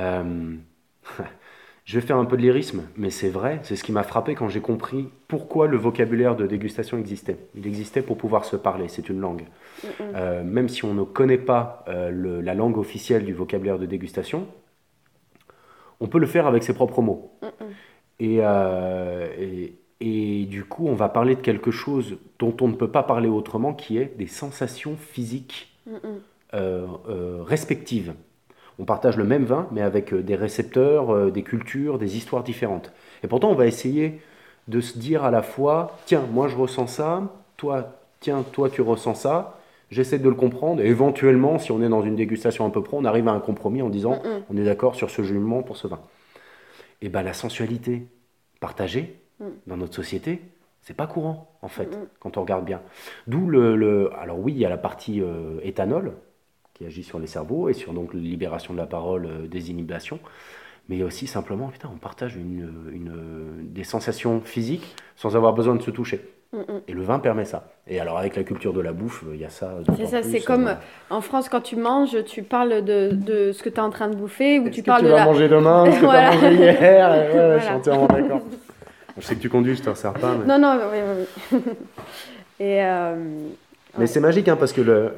je 1.90 1.98
vais 1.98 2.06
faire 2.06 2.18
un 2.18 2.24
peu 2.24 2.36
de 2.36 2.42
lyrisme, 2.42 2.82
mais 2.96 3.10
c'est 3.10 3.30
vrai, 3.30 3.58
c'est 3.64 3.74
ce 3.74 3.82
qui 3.82 3.90
m'a 3.90 4.04
frappé 4.04 4.36
quand 4.36 4.48
j'ai 4.48 4.60
compris 4.60 5.08
pourquoi 5.26 5.66
le 5.66 5.76
vocabulaire 5.76 6.36
de 6.36 6.46
dégustation 6.46 6.98
existait. 6.98 7.36
Il 7.56 7.66
existait 7.66 8.00
pour 8.00 8.16
pouvoir 8.16 8.44
se 8.44 8.54
parler, 8.54 8.86
c'est 8.86 9.08
une 9.08 9.18
langue. 9.18 9.46
Euh, 10.00 10.44
même 10.44 10.68
si 10.68 10.84
on 10.84 10.94
ne 10.94 11.02
connaît 11.02 11.36
pas 11.36 11.84
euh, 11.88 12.10
le- 12.10 12.40
la 12.42 12.54
langue 12.54 12.78
officielle 12.78 13.24
du 13.24 13.32
vocabulaire 13.32 13.76
de 13.76 13.86
dégustation, 13.86 14.46
on 15.98 16.06
peut 16.06 16.20
le 16.20 16.28
faire 16.28 16.46
avec 16.46 16.62
ses 16.62 16.74
propres 16.74 17.02
mots. 17.02 17.32
Et, 18.20 18.38
euh, 18.40 19.26
et, 19.36 19.74
et 20.00 20.44
du 20.46 20.62
coup, 20.64 20.86
on 20.86 20.94
va 20.94 21.08
parler 21.08 21.34
de 21.34 21.40
quelque 21.40 21.72
chose 21.72 22.18
dont 22.38 22.56
on 22.60 22.68
ne 22.68 22.74
peut 22.74 22.90
pas 22.92 23.02
parler 23.02 23.28
autrement, 23.28 23.74
qui 23.74 23.98
est 23.98 24.14
des 24.16 24.28
sensations 24.28 24.94
physiques 24.96 25.76
respectives. 26.52 28.14
On 28.78 28.84
partage 28.84 29.16
le 29.16 29.24
même 29.24 29.44
vin, 29.44 29.66
mais 29.72 29.82
avec 29.82 30.12
euh, 30.12 30.22
des 30.22 30.36
récepteurs, 30.36 31.14
euh, 31.14 31.30
des 31.30 31.42
cultures, 31.42 31.98
des 31.98 32.16
histoires 32.16 32.42
différentes. 32.42 32.92
Et 33.22 33.26
pourtant, 33.28 33.50
on 33.50 33.54
va 33.54 33.66
essayer 33.66 34.20
de 34.68 34.80
se 34.80 34.98
dire 34.98 35.24
à 35.24 35.30
la 35.30 35.42
fois, 35.42 35.98
tiens, 36.06 36.24
moi 36.32 36.48
je 36.48 36.56
ressens 36.56 36.86
ça, 36.86 37.22
toi, 37.56 37.98
tiens, 38.20 38.44
toi 38.52 38.70
tu 38.70 38.80
ressens 38.82 39.14
ça, 39.14 39.58
j'essaie 39.90 40.18
de 40.18 40.28
le 40.28 40.34
comprendre, 40.34 40.80
et 40.82 40.86
éventuellement, 40.86 41.58
si 41.58 41.72
on 41.72 41.82
est 41.82 41.88
dans 41.88 42.02
une 42.02 42.16
dégustation 42.16 42.64
un 42.64 42.70
peu 42.70 42.82
pro, 42.82 42.98
on 42.98 43.04
arrive 43.04 43.26
à 43.28 43.32
un 43.32 43.40
compromis 43.40 43.82
en 43.82 43.88
disant, 43.90 44.22
on 44.48 44.56
est 44.56 44.64
d'accord 44.64 44.94
sur 44.94 45.10
ce 45.10 45.22
jugement 45.22 45.62
pour 45.62 45.76
ce 45.76 45.88
vin. 45.88 46.00
Et 47.02 47.08
ben 47.08 47.22
la 47.22 47.32
sensualité 47.32 48.06
partagée 48.60 49.16
Mm. 49.40 49.44
dans 49.68 49.78
notre 49.78 49.94
société, 49.94 50.42
c'est 50.82 50.92
pas 50.92 51.06
courant 51.06 51.56
en 51.62 51.68
fait, 51.68 51.98
quand 52.18 52.36
on 52.36 52.42
regarde 52.42 52.64
bien. 52.66 52.82
D'où 53.26 53.46
le, 53.46 53.74
le- 53.74 54.10
alors 54.20 54.38
oui, 54.38 54.52
il 54.52 54.58
y 54.58 54.66
a 54.66 54.68
la 54.68 54.76
partie 54.76 55.22
euh, 55.22 55.60
éthanol 55.62 56.12
qui 56.80 56.86
agit 56.86 57.02
sur 57.02 57.18
les 57.18 57.26
cerveaux 57.26 57.68
et 57.68 57.74
sur 57.74 57.92
donc 57.92 58.14
la 58.14 58.20
libération 58.20 58.72
de 58.72 58.78
la 58.78 58.86
parole, 58.86 59.26
euh, 59.26 59.46
des 59.46 59.70
inhibitions, 59.70 60.18
mais 60.88 61.02
aussi 61.02 61.26
simplement, 61.26 61.68
putain, 61.68 61.90
on 61.94 61.98
partage 61.98 62.36
une, 62.36 62.70
une, 62.90 63.12
des 63.70 63.84
sensations 63.84 64.40
physiques 64.40 64.96
sans 65.14 65.36
avoir 65.36 65.52
besoin 65.52 65.74
de 65.74 65.82
se 65.82 65.90
toucher. 65.90 66.26
Et 66.88 66.92
le 66.94 67.02
vin 67.02 67.20
permet 67.20 67.44
ça. 67.44 67.70
Et 67.86 68.00
alors 68.00 68.18
avec 68.18 68.34
la 68.34 68.42
culture 68.42 68.72
de 68.72 68.80
la 68.80 68.92
bouffe, 68.92 69.22
il 69.32 69.38
y 69.38 69.44
a 69.44 69.50
ça. 69.50 69.72
C'est 69.96 70.06
ça, 70.06 70.22
c'est 70.24 70.40
comme 70.40 70.74
en 71.08 71.20
France, 71.20 71.48
quand 71.48 71.60
tu 71.60 71.76
manges, 71.76 72.24
tu 72.24 72.42
parles 72.42 72.82
de, 72.84 73.10
de 73.12 73.52
ce 73.52 73.62
que 73.62 73.68
tu 73.68 73.76
es 73.76 73.80
en 73.80 73.90
train 73.90 74.08
de 74.08 74.16
bouffer, 74.16 74.58
ou 74.58 74.68
tu 74.68 74.82
parles 74.82 75.04
de 75.04 75.10
la. 75.10 75.26
manger 75.26 75.48
demain, 75.48 75.84
ce 75.92 76.00
que 76.00 76.04
Voilà. 76.06 76.30
tu 76.30 76.38
as 76.38 76.40
mangé 76.50 76.54
hier. 76.56 77.08
Ouais, 77.10 77.56
je 77.60 77.64
suis 77.66 77.74
entièrement 77.74 78.06
d'accord. 78.08 78.40
Je 79.18 79.26
sais 79.26 79.34
que 79.36 79.40
tu 79.40 79.48
conduis, 79.50 79.76
je 79.76 79.82
te 79.82 79.90
resserre 79.90 80.14
pas. 80.14 80.34
Mais, 80.34 80.46
Non, 80.46 80.58
non, 80.58 80.78
oui, 80.90 80.98
oui, 81.04 81.26
oui. 81.52 81.58
Et. 82.60 82.82
euh, 82.82 83.14
mais 83.98 84.06
c'est 84.06 84.20
magique, 84.20 84.48
hein, 84.48 84.56
parce 84.58 84.72
que 84.72 84.80
le. 84.80 85.12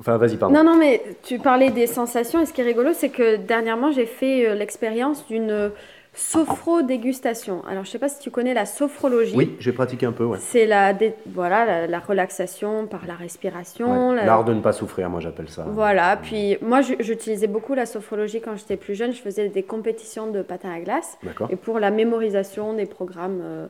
Enfin, 0.00 0.16
vas-y, 0.16 0.36
pardon. 0.36 0.54
Non, 0.54 0.62
non, 0.64 0.76
mais 0.76 1.02
tu 1.24 1.38
parlais 1.38 1.70
des 1.70 1.86
sensations, 1.88 2.40
et 2.40 2.46
ce 2.46 2.52
qui 2.52 2.60
est 2.60 2.64
rigolo, 2.64 2.90
c'est 2.94 3.08
que 3.08 3.36
dernièrement, 3.36 3.90
j'ai 3.90 4.06
fait 4.06 4.46
euh, 4.48 4.54
l'expérience 4.54 5.26
d'une 5.26 5.72
sophro-dégustation. 6.14 7.62
Alors, 7.68 7.84
je 7.84 7.90
sais 7.90 7.98
pas 7.98 8.08
si 8.08 8.18
tu 8.18 8.30
connais 8.30 8.54
la 8.54 8.66
sophrologie. 8.66 9.34
Oui, 9.36 9.56
j'ai 9.60 9.72
pratiqué 9.72 10.06
un 10.06 10.12
peu, 10.12 10.24
ouais. 10.24 10.38
C'est 10.40 10.66
la, 10.66 10.92
dé- 10.92 11.14
voilà, 11.26 11.64
la, 11.64 11.86
la 11.86 11.98
relaxation 11.98 12.86
par 12.86 13.06
la 13.06 13.14
respiration. 13.14 14.10
Ouais. 14.10 14.16
la- 14.16 14.24
L'art 14.24 14.44
de 14.44 14.52
ne 14.54 14.60
pas 14.60 14.72
souffrir, 14.72 15.08
moi 15.10 15.20
j'appelle 15.20 15.48
ça. 15.48 15.64
Voilà, 15.68 16.16
puis 16.16 16.58
moi 16.62 16.80
j'utilisais 16.82 17.46
beaucoup 17.46 17.74
la 17.74 17.86
sophrologie 17.86 18.40
quand 18.40 18.56
j'étais 18.56 18.76
plus 18.76 18.94
jeune. 18.94 19.12
Je 19.12 19.20
faisais 19.20 19.48
des 19.48 19.62
compétitions 19.62 20.30
de 20.30 20.42
patin 20.42 20.70
à 20.70 20.80
glace 20.80 21.18
D'accord. 21.22 21.48
et 21.50 21.56
pour 21.56 21.78
la 21.78 21.90
mémorisation 21.90 22.72
des 22.72 22.86
programmes. 22.86 23.40
euh, 23.42 23.66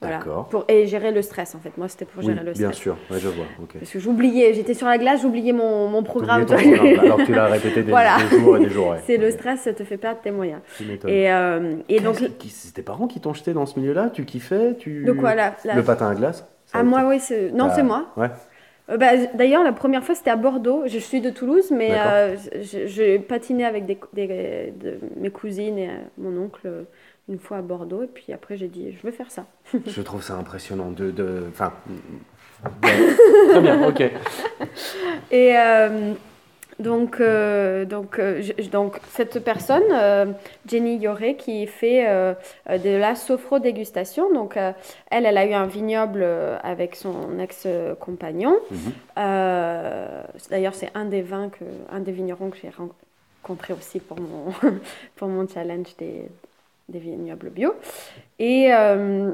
voilà, 0.00 0.20
pour, 0.50 0.64
et 0.68 0.86
gérer 0.86 1.10
le 1.10 1.22
stress 1.22 1.54
en 1.54 1.58
fait. 1.58 1.76
Moi 1.76 1.88
c'était 1.88 2.04
pour 2.04 2.20
Oui, 2.22 2.26
gérer 2.26 2.44
le 2.44 2.52
bien 2.52 2.68
stress. 2.68 2.76
sûr, 2.76 2.96
ouais, 3.10 3.18
je 3.18 3.28
vois. 3.28 3.46
Parce 3.78 3.90
que 3.90 3.98
j'oubliais, 3.98 4.54
j'étais 4.54 4.74
sur 4.74 4.86
la 4.86 4.96
glace, 4.96 5.22
j'oubliais 5.22 5.52
mon, 5.52 5.88
mon 5.88 6.02
programme. 6.04 6.46
Alors 7.00 7.16
que 7.18 7.24
tu 7.24 7.32
l'as 7.34 7.46
répété 7.46 7.82
des, 7.82 7.90
Voilà. 7.90 8.16
des 8.18 8.36
jours 8.38 8.56
et 8.56 8.60
des 8.60 8.70
jours. 8.70 8.88
ouais. 8.90 8.98
C'est 9.06 9.16
le 9.16 9.30
stress, 9.30 9.60
ça 9.62 9.72
te 9.72 9.82
fait 9.82 9.96
perdre 9.96 10.20
tes 10.20 10.30
moyens. 10.30 10.60
Et, 11.08 11.32
euh, 11.32 11.74
et 11.88 12.00
donc, 12.00 12.16
C'est 12.48 12.74
tes 12.74 12.82
parents 12.82 13.08
qui 13.08 13.20
t'ont 13.20 13.34
jeté 13.34 13.52
dans 13.52 13.66
ce 13.66 13.78
milieu-là? 13.80 14.10
Tu 14.12 14.24
kiffais? 14.24 14.76
Tu... 14.78 15.02
de 15.04 15.12
quoi 15.12 15.34
là 15.34 15.54
Le 15.74 15.82
patin 15.82 16.08
à 16.10 16.14
glace? 16.14 16.46
Ah, 16.72 16.82
moi, 16.84 17.04
oui, 17.08 17.18
c'est. 17.18 17.50
Non, 17.50 17.68
c'est 17.74 17.82
moi. 17.82 18.06
Ouais. 18.16 18.30
Euh, 18.90 18.96
bah, 18.96 19.16
D'ailleurs, 19.34 19.64
la 19.64 19.72
première 19.72 20.04
fois, 20.04 20.14
c'était 20.14 20.30
à 20.30 20.36
Bordeaux. 20.36 20.84
Je 20.86 20.98
suis 20.98 21.20
de 21.20 21.30
Toulouse, 21.30 21.70
mais 21.70 21.90
euh, 21.94 22.36
j'ai 22.62 23.18
patiné 23.18 23.64
avec 23.64 23.84
des, 23.84 23.98
des- 24.12 24.72
de- 24.78 24.98
mes 25.16 25.30
cousines 25.30 25.76
et 25.78 25.88
euh, 25.88 25.92
mon 26.18 26.36
oncle 26.40 26.60
euh, 26.66 26.82
une 27.28 27.38
fois 27.38 27.58
à 27.58 27.62
Bordeaux. 27.62 28.02
Et 28.02 28.06
puis 28.08 28.32
après, 28.32 28.56
j'ai 28.56 28.68
dit, 28.68 28.92
je 28.92 29.02
veux 29.06 29.12
faire 29.12 29.30
ça. 29.30 29.44
Je 29.86 30.02
trouve 30.02 30.22
ça 30.22 30.34
impressionnant. 30.34 30.90
De, 30.90 31.10
de... 31.10 31.44
Enfin, 31.50 31.72
très 32.82 33.60
bien, 33.60 33.86
ok. 33.86 34.00
Et 35.30 35.56
euh, 35.56 36.12
donc, 36.78 37.20
euh, 37.20 37.84
donc, 37.84 38.18
euh, 38.18 38.40
je- 38.40 38.68
donc, 38.70 38.98
cette 39.10 39.40
personne, 39.44 39.82
euh, 39.92 40.26
Jenny 40.66 40.96
Yoré, 40.96 41.36
qui 41.36 41.66
fait 41.66 42.06
de 42.68 42.96
la 42.98 43.14
sophro-dégustation. 43.14 44.32
Donc, 44.32 44.56
elle, 44.56 45.26
elle 45.26 45.36
a 45.38 45.46
eu 45.46 45.52
un 45.52 45.66
vignoble 45.66 46.26
avec 46.62 46.96
son 46.96 47.38
ex-compagnon. 47.38 48.56
Mhm. 48.70 48.92
D'ailleurs, 50.50 50.74
c'est 50.74 50.90
un 50.94 51.04
des 51.04 51.22
vins, 51.22 51.48
que, 51.50 51.64
un 51.92 52.00
des 52.00 52.12
vignerons 52.12 52.50
que 52.50 52.56
j'ai 52.60 52.70
rencontré 52.70 53.72
aussi 53.74 54.00
pour 54.00 54.18
mon, 54.20 54.52
pour 55.16 55.28
mon 55.28 55.46
challenge 55.48 55.94
des, 55.98 56.28
des 56.88 56.98
vignobles 56.98 57.50
bio. 57.50 57.74
Et, 58.38 58.72
euh, 58.72 59.32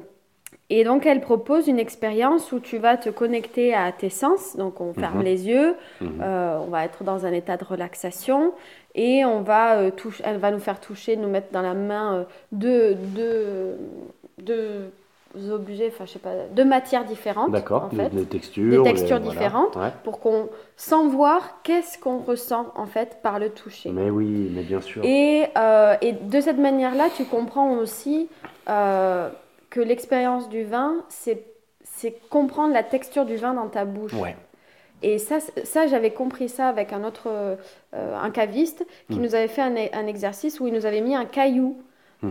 et 0.70 0.82
donc, 0.84 1.06
elle 1.06 1.20
propose 1.20 1.68
une 1.68 1.78
expérience 1.78 2.50
où 2.52 2.58
tu 2.60 2.78
vas 2.78 2.96
te 2.96 3.10
connecter 3.10 3.74
à 3.74 3.92
tes 3.92 4.10
sens. 4.10 4.56
Donc, 4.56 4.80
on 4.80 4.92
ferme 4.94 5.18
Mhm. 5.18 5.24
les 5.24 5.46
yeux, 5.48 5.74
Mhm. 6.00 6.20
euh, 6.22 6.58
on 6.60 6.70
va 6.70 6.84
être 6.84 7.04
dans 7.04 7.26
un 7.26 7.32
état 7.32 7.56
de 7.56 7.64
relaxation 7.64 8.52
et 8.94 9.24
on 9.24 9.42
va 9.42 9.76
euh, 9.78 9.90
toucher, 9.90 10.22
elle 10.26 10.38
va 10.38 10.50
nous 10.50 10.58
faire 10.60 10.80
toucher, 10.80 11.16
nous 11.16 11.28
mettre 11.28 11.52
dans 11.52 11.62
la 11.62 11.74
main 11.74 12.14
euh, 12.20 12.24
deux, 12.52 12.94
deux, 12.94 13.76
deux 14.38 14.90
objets, 15.50 15.88
enfin, 15.92 16.04
je 16.06 16.12
sais 16.12 16.18
pas, 16.18 16.34
deux 16.52 16.64
matières 16.64 17.04
différentes. 17.04 17.50
D'accord, 17.50 17.84
en 17.84 17.88
des, 17.88 17.96
fait 17.96 18.08
des 18.10 18.24
textures. 18.26 18.82
des 18.82 18.90
textures 18.90 19.18
voilà. 19.18 19.30
différentes. 19.30 19.76
Ouais. 19.76 19.90
pour 20.04 20.20
qu'on, 20.20 20.48
sans 20.76 21.08
voir, 21.08 21.60
qu'est-ce 21.62 21.98
qu'on 21.98 22.18
ressent 22.18 22.72
en 22.74 22.86
fait 22.86 23.18
par 23.22 23.38
le 23.38 23.50
toucher. 23.50 23.90
Mais 23.90 24.10
oui, 24.10 24.50
mais 24.54 24.62
bien 24.62 24.80
sûr. 24.80 25.04
Et, 25.04 25.46
euh, 25.58 25.96
et 26.00 26.12
de 26.12 26.40
cette 26.40 26.58
manière-là, 26.58 27.08
tu 27.16 27.24
comprends 27.24 27.72
aussi 27.72 28.28
euh, 28.68 29.28
que 29.70 29.80
l'expérience 29.80 30.48
du 30.48 30.64
vin, 30.64 30.94
c'est, 31.08 31.42
c'est 31.82 32.16
comprendre 32.30 32.72
la 32.72 32.82
texture 32.82 33.24
du 33.24 33.36
vin 33.36 33.54
dans 33.54 33.68
ta 33.68 33.84
bouche. 33.84 34.12
Ouais. 34.14 34.36
Et 35.02 35.18
ça, 35.18 35.38
ça 35.64 35.86
j'avais 35.86 36.12
compris 36.12 36.48
ça 36.48 36.68
avec 36.68 36.92
un 36.92 37.04
autre, 37.04 37.24
euh, 37.26 37.56
un 37.92 38.30
caviste, 38.30 38.86
qui 39.10 39.18
Mm. 39.18 39.22
nous 39.22 39.34
avait 39.34 39.48
fait 39.48 39.60
un, 39.62 39.74
e- 39.74 39.90
un 39.92 40.06
exercice 40.06 40.60
où 40.60 40.66
il 40.66 40.72
nous 40.72 40.86
avait 40.86 41.02
mis 41.02 41.14
un 41.14 41.26
caillou 41.26 41.76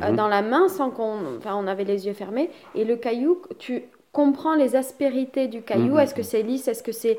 euh, 0.02 0.10
Mhm. 0.10 0.16
dans 0.16 0.28
la 0.28 0.42
main 0.42 0.68
sans 0.70 0.90
qu'on, 0.90 1.38
enfin, 1.38 1.56
on 1.56 1.68
avait 1.68 1.84
les 1.84 2.08
yeux 2.08 2.14
fermés. 2.14 2.50
Et 2.76 2.86
le 2.86 2.96
caillou, 2.96 3.42
tu 3.60 3.84
comprends 4.12 4.56
les 4.56 4.76
aspérités 4.76 5.48
du 5.48 5.62
caillou. 5.62 5.94
Mhm. 5.94 6.00
Est-ce 6.00 6.14
que 6.16 6.24
c'est 6.24 6.42
lisse? 6.44 6.68
Est-ce 6.68 6.84
que 6.84 6.92
c'est, 6.92 7.18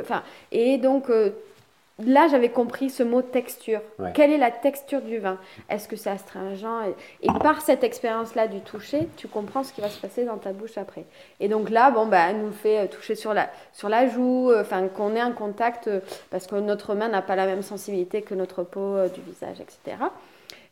enfin, 0.00 0.22
et 0.52 0.78
donc 0.78 1.10
euh, 1.10 1.30
là, 2.06 2.28
j'avais 2.30 2.48
compris 2.48 2.88
ce 2.88 3.02
mot 3.02 3.20
texture. 3.20 3.80
Ouais. 3.98 4.12
Quelle 4.14 4.30
est 4.30 4.38
la 4.38 4.50
texture 4.50 5.02
du 5.02 5.18
vin? 5.18 5.36
Est-ce 5.68 5.86
que 5.88 5.96
c'est 5.96 6.08
astringent? 6.08 6.64
Et, 7.22 7.26
et 7.26 7.32
par 7.42 7.60
cette 7.60 7.84
expérience-là 7.84 8.46
du 8.48 8.60
toucher, 8.60 9.08
tu 9.18 9.28
comprends 9.28 9.64
ce 9.64 9.72
qui 9.72 9.80
va 9.82 9.88
se 9.90 10.00
passer 10.00 10.24
dans 10.24 10.38
ta 10.38 10.52
bouche 10.52 10.78
après. 10.78 11.04
Et 11.40 11.48
donc 11.48 11.68
là, 11.68 11.90
bon, 11.90 12.06
bah, 12.06 12.20
elle 12.30 12.38
nous 12.40 12.52
fait 12.52 12.78
euh, 12.78 12.86
toucher 12.86 13.16
sur 13.16 13.34
la, 13.34 13.50
sur 13.74 13.88
la 13.90 14.06
joue, 14.08 14.50
euh, 14.50 14.62
enfin, 14.62 14.86
qu'on 14.88 15.14
ait 15.16 15.20
un 15.20 15.32
contact, 15.32 15.88
euh, 15.88 16.00
parce 16.30 16.46
que 16.46 16.54
notre 16.54 16.94
main 16.94 17.08
n'a 17.08 17.22
pas 17.22 17.36
la 17.36 17.44
même 17.46 17.62
sensibilité 17.62 18.22
que 18.22 18.34
notre 18.34 18.62
peau 18.62 18.96
du 19.12 19.20
visage, 19.20 19.60
etc. 19.60 19.96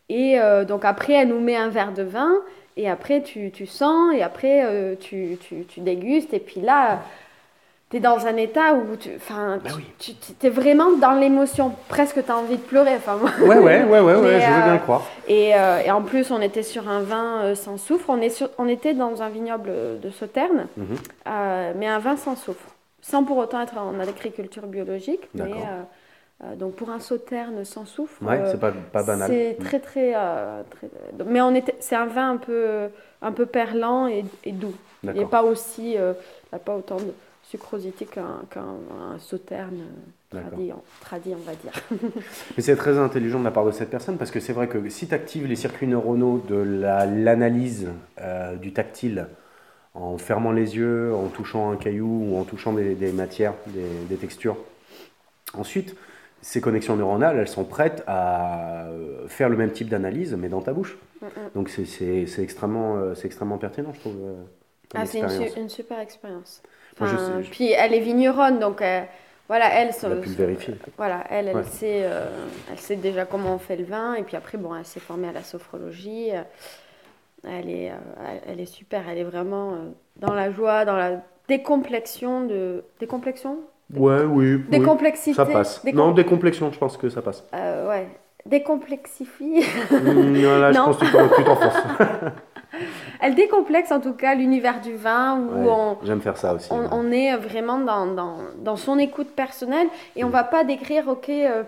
Et 0.09 0.39
euh, 0.41 0.65
donc 0.65 0.85
après, 0.85 1.13
elle 1.15 1.29
nous 1.29 1.41
met 1.41 1.57
un 1.57 1.69
verre 1.69 1.93
de 1.93 2.03
vin, 2.03 2.33
et 2.77 2.89
après, 2.89 3.23
tu, 3.23 3.51
tu 3.51 3.67
sens, 3.67 4.15
et 4.15 4.23
après, 4.23 4.65
euh, 4.65 4.95
tu, 4.99 5.37
tu, 5.41 5.65
tu 5.65 5.81
dégustes, 5.81 6.33
et 6.33 6.39
puis 6.39 6.61
là, 6.61 7.01
tu 7.91 7.97
es 7.97 8.01
dans 8.01 8.27
un 8.27 8.37
état 8.37 8.75
où 8.75 8.97
tu, 8.97 9.11
enfin, 9.17 9.59
Bah 9.63 9.71
tu, 9.99 10.13
oui. 10.13 10.17
tu 10.39 10.47
es 10.47 10.51
vraiment 10.51 10.93
dans 10.93 11.13
l'émotion, 11.13 11.73
presque 11.89 12.25
tu 12.25 12.31
as 12.31 12.37
envie 12.39 12.57
de 12.57 12.63
pleurer. 12.63 12.95
Enfin, 12.97 13.19
Ouais, 13.41 13.59
ouais, 13.59 13.59
ouais, 13.59 13.85
ouais, 13.85 14.01
ouais, 14.01 14.15
Mais, 14.23 14.41
je 14.41 14.47
veux 14.47 14.61
euh, 14.61 14.65
bien 14.65 14.73
le 14.75 14.79
croire. 14.81 15.03
et, 15.27 15.49
et 15.87 15.91
en 15.91 16.03
plus, 16.03 16.31
on 16.31 16.41
était 16.41 16.63
sur 16.63 16.89
un 16.89 17.01
vin 17.01 17.55
sans 17.55 17.77
soufre. 17.79 18.11
On, 18.11 18.21
est 18.21 18.29
sur- 18.31 18.51
on 18.59 18.69
était 18.69 18.93
dans 18.95 19.23
un 19.23 19.29
vignoble 19.31 19.71
de 20.03 20.11
Sauternes, 20.11 20.67
Mhm. 20.77 20.97
euh, 21.29 21.73
mais 21.77 21.87
un 21.87 21.99
vin 21.99 22.17
sans 22.17 22.37
soufre. 22.37 22.75
Sans 23.01 23.25
pour 23.25 23.39
autant 23.39 23.61
être 23.63 23.79
en 23.79 23.99
agriculture 24.01 24.67
biologique. 24.67 25.23
Mais, 25.35 25.45
euh, 25.45 25.83
donc 26.57 26.75
pour 26.77 26.91
un 26.91 27.01
Sauterne 27.01 27.65
sans 27.65 27.85
soufre, 27.85 28.23
Ouais, 28.23 28.39
euh, 28.41 28.51
c'est 28.53 28.61
pas, 28.61 28.71
pas 28.71 29.03
banal. 29.03 29.29
c'est 29.31 29.57
Mm. 29.59 29.65
très 29.65 29.81
très, 29.81 30.13
euh, 30.15 30.63
très- 30.71 30.89
Mais 31.27 31.41
on 31.41 31.55
était, 31.55 31.75
c'est 31.81 31.97
un 31.97 32.07
vin 32.07 32.31
un 32.33 32.37
peu, 32.37 32.89
un 33.23 33.33
peu 33.33 33.47
perlant 33.47 34.07
et, 34.07 34.25
et 34.45 34.53
doux. 34.53 34.75
Il 35.05 35.13
n'est 35.13 35.25
pas 35.27 35.43
aussi, 35.43 35.97
euh, 35.97 36.13
il 36.45 36.55
n'a 36.55 36.59
pas 36.59 36.77
autant 36.77 36.97
de 36.97 37.13
sucrosité 37.45 38.05
qu'un 38.05 38.43
qu'un 38.51 38.61
un 38.61 39.19
Sauterne 39.19 39.81
euh, 40.35 40.41
tradit, 40.41 41.33
on- 41.33 41.37
va 41.47 41.55
dire. 41.55 41.73
Mais 42.57 42.63
c'est 42.63 42.77
très 42.77 42.99
intelligent 42.99 43.39
de 43.39 43.45
la 43.45 43.51
part 43.51 43.65
de 43.65 43.71
cette 43.71 43.91
personne 43.91 44.19
parce 44.19 44.31
que 44.31 44.39
c'est 44.41 44.53
vrai 44.53 44.69
que 44.69 44.89
si 44.91 45.09
tu 45.09 45.15
actives 45.15 45.47
les 45.47 45.57
circuits 45.57 45.87
neuronaux 45.87 46.45
de 46.49 46.57
la- 46.57 47.07
l'analyse 47.07 47.89
euh, 48.21 48.55
du 48.57 48.73
tactile 48.73 49.27
en 49.95 50.19
fermant 50.19 50.53
les 50.53 50.77
yeux, 50.77 51.15
en 51.15 51.29
touchant 51.29 51.71
un 51.73 51.77
caillou 51.77 52.27
ou 52.31 52.39
en 52.39 52.45
touchant 52.45 52.73
des, 52.75 52.95
des 52.95 53.13
matières, 53.13 53.55
des, 53.69 53.89
des 54.09 54.17
textures, 54.17 54.57
ensuite 55.55 55.97
ces 56.41 56.61
connexions 56.61 56.97
neuronales 56.97 57.39
elles 57.39 57.49
sont 57.49 57.65
prêtes 57.65 58.03
à 58.07 58.87
euh, 58.87 59.27
faire 59.29 59.49
le 59.49 59.57
même 59.57 59.73
type 59.73 59.89
d'analyse 59.89 60.35
mais 60.39 60.49
dans 60.49 60.61
ta 60.63 60.73
bouche. 60.73 60.97
Mm, 61.21 61.27
mm. 61.27 61.31
Donc 61.55 61.69
c'est- 61.69 62.43
extrêmement, 62.43 62.97
euh, 62.97 63.15
extrêmement 63.25 63.59
pertinent 63.59 63.93
je 63.95 64.01
trouve. 64.01 64.17
euh, 64.23 64.35
Ah, 64.95 65.05
c'est 65.05 65.21
une, 65.57 65.69
super 65.69 65.99
expérience. 65.99 66.63
Enfin, 67.01 67.41
je- 67.43 67.51
Puis 67.51 67.73
elle 67.73 67.93
est 67.93 68.01
vigneronne, 68.01 68.59
donc 68.59 68.81
euh, 68.83 69.03
voilà, 69.49 69.69
elle, 69.75 69.91
On 70.03 70.13
a 70.13 70.17
pu 70.17 70.29
le 70.31 70.35
vérifier. 70.35 70.75
voilà, 70.97 71.25
elle, 71.31 71.49
elle, 71.49 71.57
Ouais. 71.57 71.63
sait, 71.65 72.03
euh, 72.05 72.27
elle 72.71 72.79
sait 72.79 72.97
déjà 72.97 73.25
comment 73.27 73.55
on 73.55 73.59
fait 73.59 73.77
le 73.77 73.85
vin, 73.85 74.15
et 74.15 74.23
puis 74.23 74.37
après, 74.37 74.57
bon, 74.59 74.75
elle 74.75 74.85
s'est 74.85 75.01
formée 75.01 75.29
à 75.29 75.33
la 75.33 75.43
sophrologie. 75.43 76.31
Elle 77.45 77.71
est, 77.71 77.93
elle- 78.47 78.61
est 78.61 78.67
super, 78.67 79.09
elle 79.09 79.19
est 79.19 79.25
vraiment 79.25 79.75
dans 80.17 80.35
la 80.35 80.51
joie, 80.51 80.85
dans 80.85 80.97
la 80.97 81.23
décomplexion 81.49 82.45
de 82.47 82.83
décomplexion, 83.01 83.59
Ouais, 83.95 84.23
oui, 84.25 84.55
oui, 84.55 84.65
décomplexité, 84.69 85.35
ça 85.35 85.47
passe. 85.47 85.83
Non, 85.95 86.13
décomplexion, 86.13 86.71
je 86.73 86.79
pense 86.79 86.97
que 86.97 87.09
ça 87.09 87.23
passe. 87.23 87.45
euh, 87.55 87.89
ouais, 87.89 88.07
décomplexifie. 88.47 89.65
Hum, 89.91 90.35
là, 90.35 90.73
je 90.73 90.79
pense 90.85 90.97
que 90.99 91.05
tu 91.07 91.13
t'en- 91.13 91.29
tu 91.37 91.45
t'enfonces. 91.45 91.83
elle 93.23 93.35
décomplexe 93.35 93.91
en 93.93 94.01
tout 94.01 94.13
cas 94.13 94.35
l'univers 94.35 94.81
du 94.81 94.95
vin 94.95 95.39
où 95.39 95.63
Ouais, 95.65 95.71
on, 95.71 95.97
J'aime 96.05 96.21
faire 96.21 96.37
ça 96.37 96.53
aussi. 96.55 96.69
on, 96.71 96.81
ouais. 96.81 96.89
on 96.93 97.11
est 97.11 97.35
vraiment 97.37 97.79
dans, 97.79 98.07
dans, 98.07 98.37
dans 98.59 98.77
son 98.77 98.99
écoute 98.99 99.29
personnelle 99.35 99.89
et 100.17 100.25
on 100.25 100.29
Mm. 100.29 100.33
va 100.33 100.45
pas 100.45 100.65
décrire 100.65 101.09
ok 101.09 101.29
euh, 101.31 101.63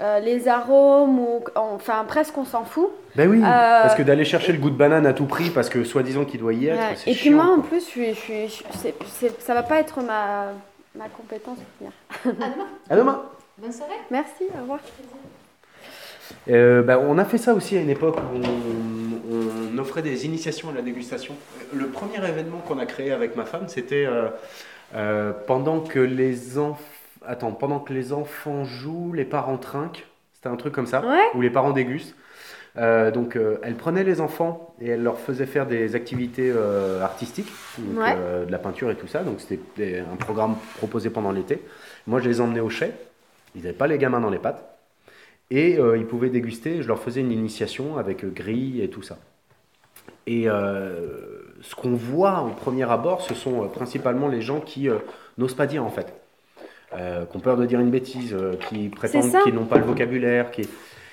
euh, 0.00 0.18
les 0.20 0.48
arômes 0.48 1.18
ou 1.18 1.40
enfin 1.56 2.04
presque 2.06 2.36
on 2.38 2.44
s'en 2.44 2.64
fout. 2.64 2.88
Ben 3.16 3.28
oui, 3.28 3.38
Euh, 3.38 3.82
parce 3.82 3.94
que 3.94 4.02
d'aller 4.02 4.24
chercher 4.24 4.52
le 4.52 4.58
goût 4.58 4.70
de 4.70 4.76
banane 4.76 5.06
à 5.06 5.12
tout 5.12 5.26
prix, 5.26 5.50
parce 5.50 5.68
que 5.68 5.84
soi-disant 5.84 6.24
qu'il 6.24 6.40
doit 6.40 6.52
y 6.52 6.66
être, 6.66 6.78
Ouais. 6.78 6.96
Et 7.12 7.14
puis 7.14 7.30
moi 7.30 7.46
en 7.46 7.60
plus 7.60 7.88
je 7.94 8.12
je 8.12 8.88
ça 9.40 9.54
va 9.54 9.62
pas 9.62 9.78
être 9.80 10.00
ma, 10.02 10.46
ma 10.94 11.08
compétence. 11.08 11.58
première. 11.78 12.34
À 12.90 12.96
demain 12.96 13.22
Bonne 13.58 13.72
soirée. 13.72 13.92
Merci, 14.10 14.44
au 14.56 14.60
revoir. 14.62 14.80
Euh, 16.48 16.82
bah, 16.82 16.98
On 16.98 17.18
a 17.18 17.24
fait 17.24 17.38
ça 17.38 17.54
aussi 17.54 17.76
à 17.76 17.80
une 17.80 17.90
époque 17.90 18.16
où 18.18 18.40
on, 19.30 19.72
on 19.74 19.78
offrait 19.78 20.02
des 20.02 20.26
initiations 20.26 20.70
à 20.70 20.72
la 20.72 20.82
dégustation. 20.82 21.34
Le 21.72 21.86
premier 21.86 22.16
événement 22.26 22.58
qu'on 22.58 22.78
a 22.78 22.86
créé 22.86 23.12
avec 23.12 23.36
ma 23.36 23.44
femme, 23.44 23.68
c'était 23.68 24.06
euh, 24.06 24.28
euh, 24.94 25.32
pendant 25.46 25.80
que 25.80 25.98
les 26.00 26.58
enfants... 26.58 26.80
Attends, 27.26 27.52
pendant 27.52 27.78
que 27.80 27.92
les 27.94 28.12
enfants 28.12 28.64
jouent, 28.64 29.12
les 29.14 29.24
parents 29.24 29.56
trinquent. 29.56 30.06
C'était 30.34 30.48
un 30.48 30.56
truc 30.56 30.74
comme 30.74 30.86
ça, 30.86 31.00
Ouais. 31.00 31.24
où 31.34 31.40
les 31.40 31.48
parents 31.50 31.72
dégustent. 31.72 32.14
Euh, 32.76 33.12
donc, 33.12 33.36
euh, 33.36 33.58
elle 33.62 33.76
prenait 33.76 34.02
les 34.02 34.20
enfants 34.20 34.74
et 34.80 34.88
elle 34.88 35.02
leur 35.02 35.18
faisait 35.18 35.46
faire 35.46 35.66
des 35.66 35.94
activités 35.94 36.52
euh, 36.54 37.00
artistiques, 37.02 37.50
donc, 37.78 38.02
Ouais. 38.02 38.16
de 38.46 38.50
la 38.50 38.58
peinture 38.58 38.90
et 38.90 38.96
tout 38.96 39.06
ça. 39.06 39.22
Donc, 39.22 39.40
c'était 39.40 40.00
un 40.00 40.16
programme 40.16 40.56
proposé 40.78 41.10
pendant 41.10 41.30
l'été. 41.30 41.62
Moi, 42.06 42.20
je 42.20 42.28
les 42.28 42.40
emmenais 42.40 42.60
au 42.60 42.70
chai. 42.70 42.90
Ils 43.54 43.62
n'avaient 43.62 43.74
pas 43.74 43.86
les 43.86 43.98
gamins 43.98 44.20
dans 44.20 44.30
les 44.30 44.38
pattes. 44.38 44.70
Et 45.50 45.74
ils 45.74 46.06
pouvaient 46.06 46.30
déguster. 46.30 46.82
Je 46.82 46.88
leur 46.88 46.98
faisais 46.98 47.20
une 47.20 47.30
initiation 47.30 47.96
avec 47.96 48.24
grille 48.34 48.82
et 48.82 48.88
tout 48.88 49.02
ça. 49.02 49.18
Et 50.26 50.46
ce 50.46 51.74
qu'on 51.76 51.92
voit 51.94 52.40
au 52.42 52.48
premier 52.48 52.90
abord, 52.90 53.20
ce 53.20 53.34
sont 53.34 53.68
principalement 53.68 54.26
les 54.26 54.40
gens 54.40 54.58
qui 54.60 54.88
n'osent 55.38 55.54
pas 55.54 55.66
dire 55.66 55.84
en 55.84 55.90
fait. 55.90 56.12
Qui 56.90 57.36
ont 57.36 57.40
peur 57.40 57.56
de 57.56 57.66
dire 57.66 57.78
une 57.78 57.90
bêtise, 57.90 58.34
qui 58.68 58.88
prétendent 58.88 59.30
qu'ils 59.44 59.54
n'ont 59.54 59.66
pas 59.66 59.78
le 59.78 59.84
vocabulaire, 59.84 60.50
qui, 60.50 60.66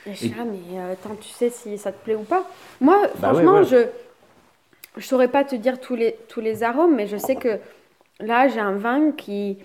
Et 0.05 0.13
je 0.13 0.19
suis 0.19 0.35
là, 0.35 0.43
mais 0.45 0.79
euh, 0.79 0.93
attends, 0.93 1.15
tu 1.15 1.29
sais 1.29 1.49
si 1.49 1.77
ça 1.77 1.91
te 1.91 2.03
plaît 2.03 2.15
ou 2.15 2.23
pas 2.23 2.45
Moi, 2.79 3.07
Bah 3.19 3.33
franchement, 3.33 3.53
ouais, 3.53 3.61
ouais. 3.61 3.65
je 3.65 3.87
je 4.97 5.05
saurais 5.05 5.27
pas 5.29 5.43
te 5.43 5.55
dire 5.55 5.79
tous 5.79 5.95
les, 5.95 6.15
tous 6.27 6.41
les 6.41 6.63
arômes, 6.63 6.95
mais 6.95 7.07
je 7.07 7.17
sais 7.17 7.35
que 7.35 7.59
là, 8.19 8.47
j'ai 8.47 8.59
un 8.59 8.73
vin 8.77 9.11
qui, 9.11 9.57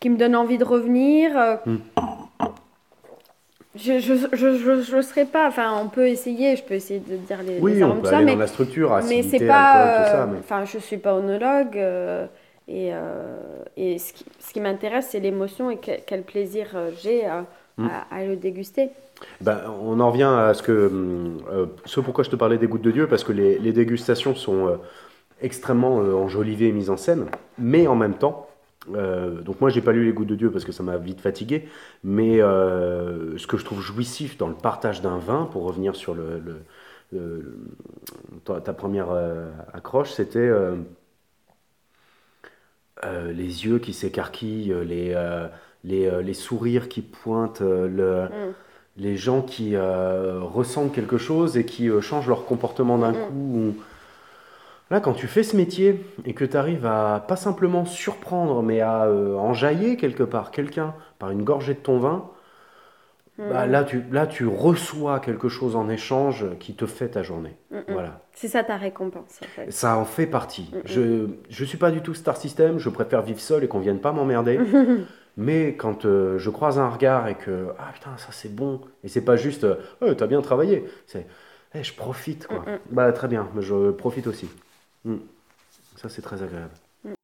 qui 0.00 0.10
me 0.10 0.16
donne 0.16 0.36
envie 0.36 0.58
de 0.58 0.64
revenir. 0.64 1.38
euh, 1.38 1.56
Mm. 1.66 1.76
Je 3.76 4.00
je, 4.00 4.14
je, 4.32 4.56
je, 4.58 4.82
je 4.82 5.00
serais 5.00 5.26
pas, 5.26 5.46
enfin, 5.46 5.80
on 5.80 5.88
peut 5.88 6.08
essayer, 6.08 6.56
je 6.56 6.64
peux 6.64 6.74
essayer 6.74 6.98
de 6.98 7.16
dire 7.16 7.40
les, 7.44 7.54
les 7.60 7.62
Oui, 7.62 7.84
on 7.84 7.86
arômes, 7.86 7.98
peut 7.98 8.00
tout 8.02 8.06
ça, 8.08 8.16
aller 8.16 8.24
mais, 8.26 8.32
dans 8.32 8.38
la 8.40 8.46
structure, 8.48 9.00
mais 9.06 9.22
c'est 9.22 9.38
pas. 9.46 9.76
euh, 9.86 10.26
Mais... 10.26 10.38
Enfin, 10.40 10.64
je 10.64 10.78
suis 10.78 10.98
pas 10.98 11.14
onologue. 11.14 11.78
euh, 11.78 12.26
et 12.66 12.90
euh, 12.92 13.62
et 13.76 13.98
ce 13.98 14.12
qui, 14.12 14.24
ce 14.40 14.52
qui 14.52 14.60
m'intéresse, 14.60 15.08
c'est 15.10 15.20
l'émotion 15.20 15.70
et 15.70 15.76
quel, 15.78 16.00
quel 16.04 16.22
plaisir 16.22 16.66
j'ai 17.02 17.26
à, 17.26 17.46
Mm. 17.78 17.86
à- 17.88 18.16
à 18.16 18.24
le 18.24 18.36
déguster. 18.36 18.90
Ben, 19.40 19.62
on 19.82 20.00
en 20.00 20.10
revient 20.10 20.22
à 20.24 20.54
ce 20.54 20.62
que, 20.62 20.72
euh, 21.50 21.66
ce 21.84 22.00
pourquoi 22.00 22.24
je 22.24 22.30
te 22.30 22.36
parlais 22.36 22.58
des 22.58 22.66
gouttes 22.66 22.82
de 22.82 22.90
Dieu, 22.90 23.06
parce 23.06 23.24
que 23.24 23.32
les, 23.32 23.58
les 23.58 23.72
dégustations 23.72 24.34
sont 24.34 24.68
euh, 24.68 24.76
extrêmement 25.40 26.00
euh, 26.00 26.14
enjolivées 26.14 26.68
et 26.68 26.72
mises 26.72 26.90
en 26.90 26.96
scène, 26.96 27.26
mais 27.58 27.86
en 27.86 27.96
même 27.96 28.14
temps, 28.14 28.46
donc 28.88 29.60
moi 29.60 29.68
j'ai 29.68 29.82
pas 29.82 29.92
lu 29.92 30.06
les 30.06 30.12
gouttes 30.12 30.28
de 30.28 30.34
Dieu 30.34 30.50
parce 30.50 30.64
que 30.64 30.72
ça 30.72 30.82
m'a 30.82 30.96
vite 30.96 31.20
fatigué, 31.20 31.68
mais 32.02 32.38
ce 32.38 33.46
que 33.46 33.58
je 33.58 33.64
trouve 33.64 33.82
jouissif 33.82 34.38
dans 34.38 34.48
le 34.48 34.54
partage 34.54 35.02
d'un 35.02 35.18
vin, 35.18 35.44
pour 35.52 35.64
revenir 35.64 35.94
sur 35.94 36.14
le, 36.14 36.62
ta, 38.44 38.72
première 38.72 39.08
accroche, 39.74 40.12
c'était 40.12 40.50
les 43.04 43.66
yeux 43.66 43.78
qui 43.80 43.92
s'écarquillent, 43.92 44.74
les, 44.86 45.14
les, 45.84 46.22
les 46.22 46.34
sourires 46.34 46.88
qui 46.88 47.02
pointent, 47.02 47.60
le, 47.60 48.28
Mm. 48.30 48.54
Les 48.96 49.16
gens 49.16 49.40
qui 49.42 49.76
euh, 49.76 50.40
ressentent 50.42 50.92
quelque 50.92 51.18
chose 51.18 51.56
et 51.56 51.64
qui 51.64 51.88
euh, 51.88 52.00
changent 52.00 52.28
leur 52.28 52.44
comportement 52.44 52.98
d'un 52.98 53.12
Mhm. 53.12 53.18
coup. 53.28 53.32
ou- 53.34 53.74
Là, 54.90 54.98
quand 54.98 55.12
tu 55.12 55.28
fais 55.28 55.44
ce 55.44 55.56
métier 55.56 56.04
et 56.24 56.34
que 56.34 56.44
tu 56.44 56.56
arrives 56.56 56.84
à 56.84 57.24
pas 57.28 57.36
simplement 57.36 57.84
surprendre, 57.84 58.60
mais 58.62 58.80
à 58.80 59.04
euh, 59.04 59.36
enjailler 59.36 59.96
quelque 59.96 60.24
part 60.24 60.50
quelqu'un 60.50 60.94
par 61.20 61.30
une 61.30 61.44
gorgée 61.44 61.74
de 61.74 61.78
ton 61.78 61.98
vin, 62.00 62.24
bah, 63.38 63.66
Mm. 63.66 63.70
là, 63.70 63.84
tu, 63.84 64.02
là, 64.10 64.26
tu 64.26 64.46
reçois 64.48 65.20
quelque 65.20 65.48
chose 65.48 65.76
en 65.76 65.88
écéchange 65.88 66.44
qui 66.58 66.74
te 66.74 66.86
fait 66.86 67.08
ta 67.08 67.22
journée. 67.22 67.54
Mm, 67.70 67.76
mm. 67.76 67.82
Voilà. 67.92 68.20
C'est 68.32 68.48
ça 68.48 68.64
ta 68.64 68.76
récompense, 68.76 69.38
en 69.42 69.46
fait. 69.46 69.70
Ça 69.72 69.96
en 69.96 70.04
fait 70.04 70.26
partie. 70.26 70.70
Je 70.84 71.28
je 71.48 71.64
suis 71.64 71.78
pas 71.78 71.92
du 71.92 72.00
tout 72.02 72.12
star 72.14 72.36
system, 72.36 72.78
je 72.78 72.88
préfère 72.90 73.22
vivre 73.22 73.40
seul 73.40 73.62
et 73.62 73.68
qu'on 73.68 73.78
vienne 73.78 74.00
pas 74.00 74.10
m'emmerder. 74.12 74.58
Mais 75.36 75.74
quand 75.76 76.04
euh, 76.04 76.38
je 76.38 76.50
croise 76.50 76.78
un 76.78 76.88
regard 76.88 77.28
et 77.28 77.36
que 77.36 77.68
ah 77.78 77.90
putain 77.92 78.16
ça 78.16 78.28
c'est 78.32 78.54
bon 78.54 78.80
et 79.04 79.08
c'est 79.08 79.24
pas 79.24 79.36
juste 79.36 79.64
euh, 79.64 80.14
t'as 80.14 80.26
bien 80.26 80.42
travaillé, 80.42 80.84
c'est 81.06 81.26
Eh, 81.74 81.82
je 81.84 81.94
profite 81.94 82.46
quoi. 82.46 82.60
Mhm. 82.66 82.78
Bah 82.90 83.12
très 83.12 83.28
bien, 83.28 83.48
mais 83.54 83.62
je 83.62 83.90
profite 83.92 84.26
aussi. 84.26 84.48
Mm. 85.04 85.16
Ça 85.96 86.08
c'est 86.08 86.22
très 86.22 86.42
agréable. 86.42 86.72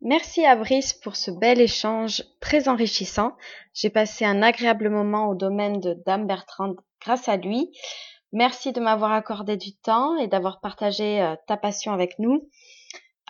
Merci 0.00 0.46
à 0.46 0.56
Brice 0.56 0.94
pour 0.94 1.16
ce 1.16 1.30
bel 1.30 1.60
échange 1.60 2.22
très 2.40 2.68
enrichissant. 2.68 3.36
J'ai 3.74 3.90
passé 3.90 4.24
un 4.24 4.42
agréable 4.42 4.88
moment 4.88 5.28
au 5.28 5.34
domaine 5.34 5.80
de 5.80 5.94
Dame 6.06 6.26
Bertrand 6.26 6.74
grâce 7.02 7.28
à 7.28 7.36
lui. 7.36 7.72
Merci 8.32 8.72
de 8.72 8.80
m'avoir 8.80 9.12
accordé 9.12 9.56
du 9.56 9.74
temps 9.74 10.16
et 10.16 10.28
d'avoir 10.28 10.60
partagé 10.60 11.22
euh, 11.22 11.34
ta 11.46 11.56
passion 11.56 11.92
avec 11.92 12.18
nous. 12.18 12.48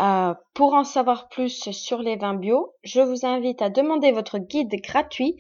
Euh, 0.01 0.35
pour 0.55 0.75
en 0.75 0.85
savoir 0.85 1.29
plus 1.29 1.71
sur 1.71 2.01
les 2.01 2.17
vins 2.17 2.35
bio, 2.35 2.75
je 2.85 3.01
vous 3.01 3.25
invite 3.25 3.63
à 3.63 3.71
demander 3.71 4.13
votre 4.13 4.39
guide 4.39 4.75
gratuit 4.83 5.37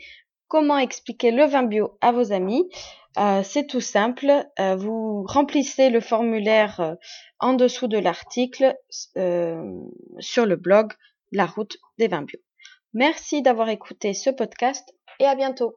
Comment 0.49 0.79
expliquer 0.79 1.33
le 1.33 1.45
vin 1.45 1.65
bio 1.65 1.99
à 2.01 2.13
vos 2.13 2.33
amis 2.33 2.69
euh, 3.19 3.43
C'est 3.43 3.67
tout 3.67 3.81
simple. 3.81 4.33
vous 4.79 5.25
remplissez 5.27 5.91
le 5.91 6.01
formulaire 6.01 6.97
en 7.41 7.55
dessous 7.55 7.89
de 7.89 7.99
l'article 7.99 8.77
sur 8.91 10.47
le 10.47 10.57
blog 10.57 10.93
La 11.33 11.47
route 11.47 11.77
des 11.99 12.07
vins 12.07 12.23
bio. 12.23 12.39
Merci 12.95 13.43
d'avoir 13.43 13.69
écouté 13.69 14.15
ce 14.15 14.31
podcast 14.31 14.95
et 15.19 15.27
à 15.27 15.35
bientôt. 15.35 15.75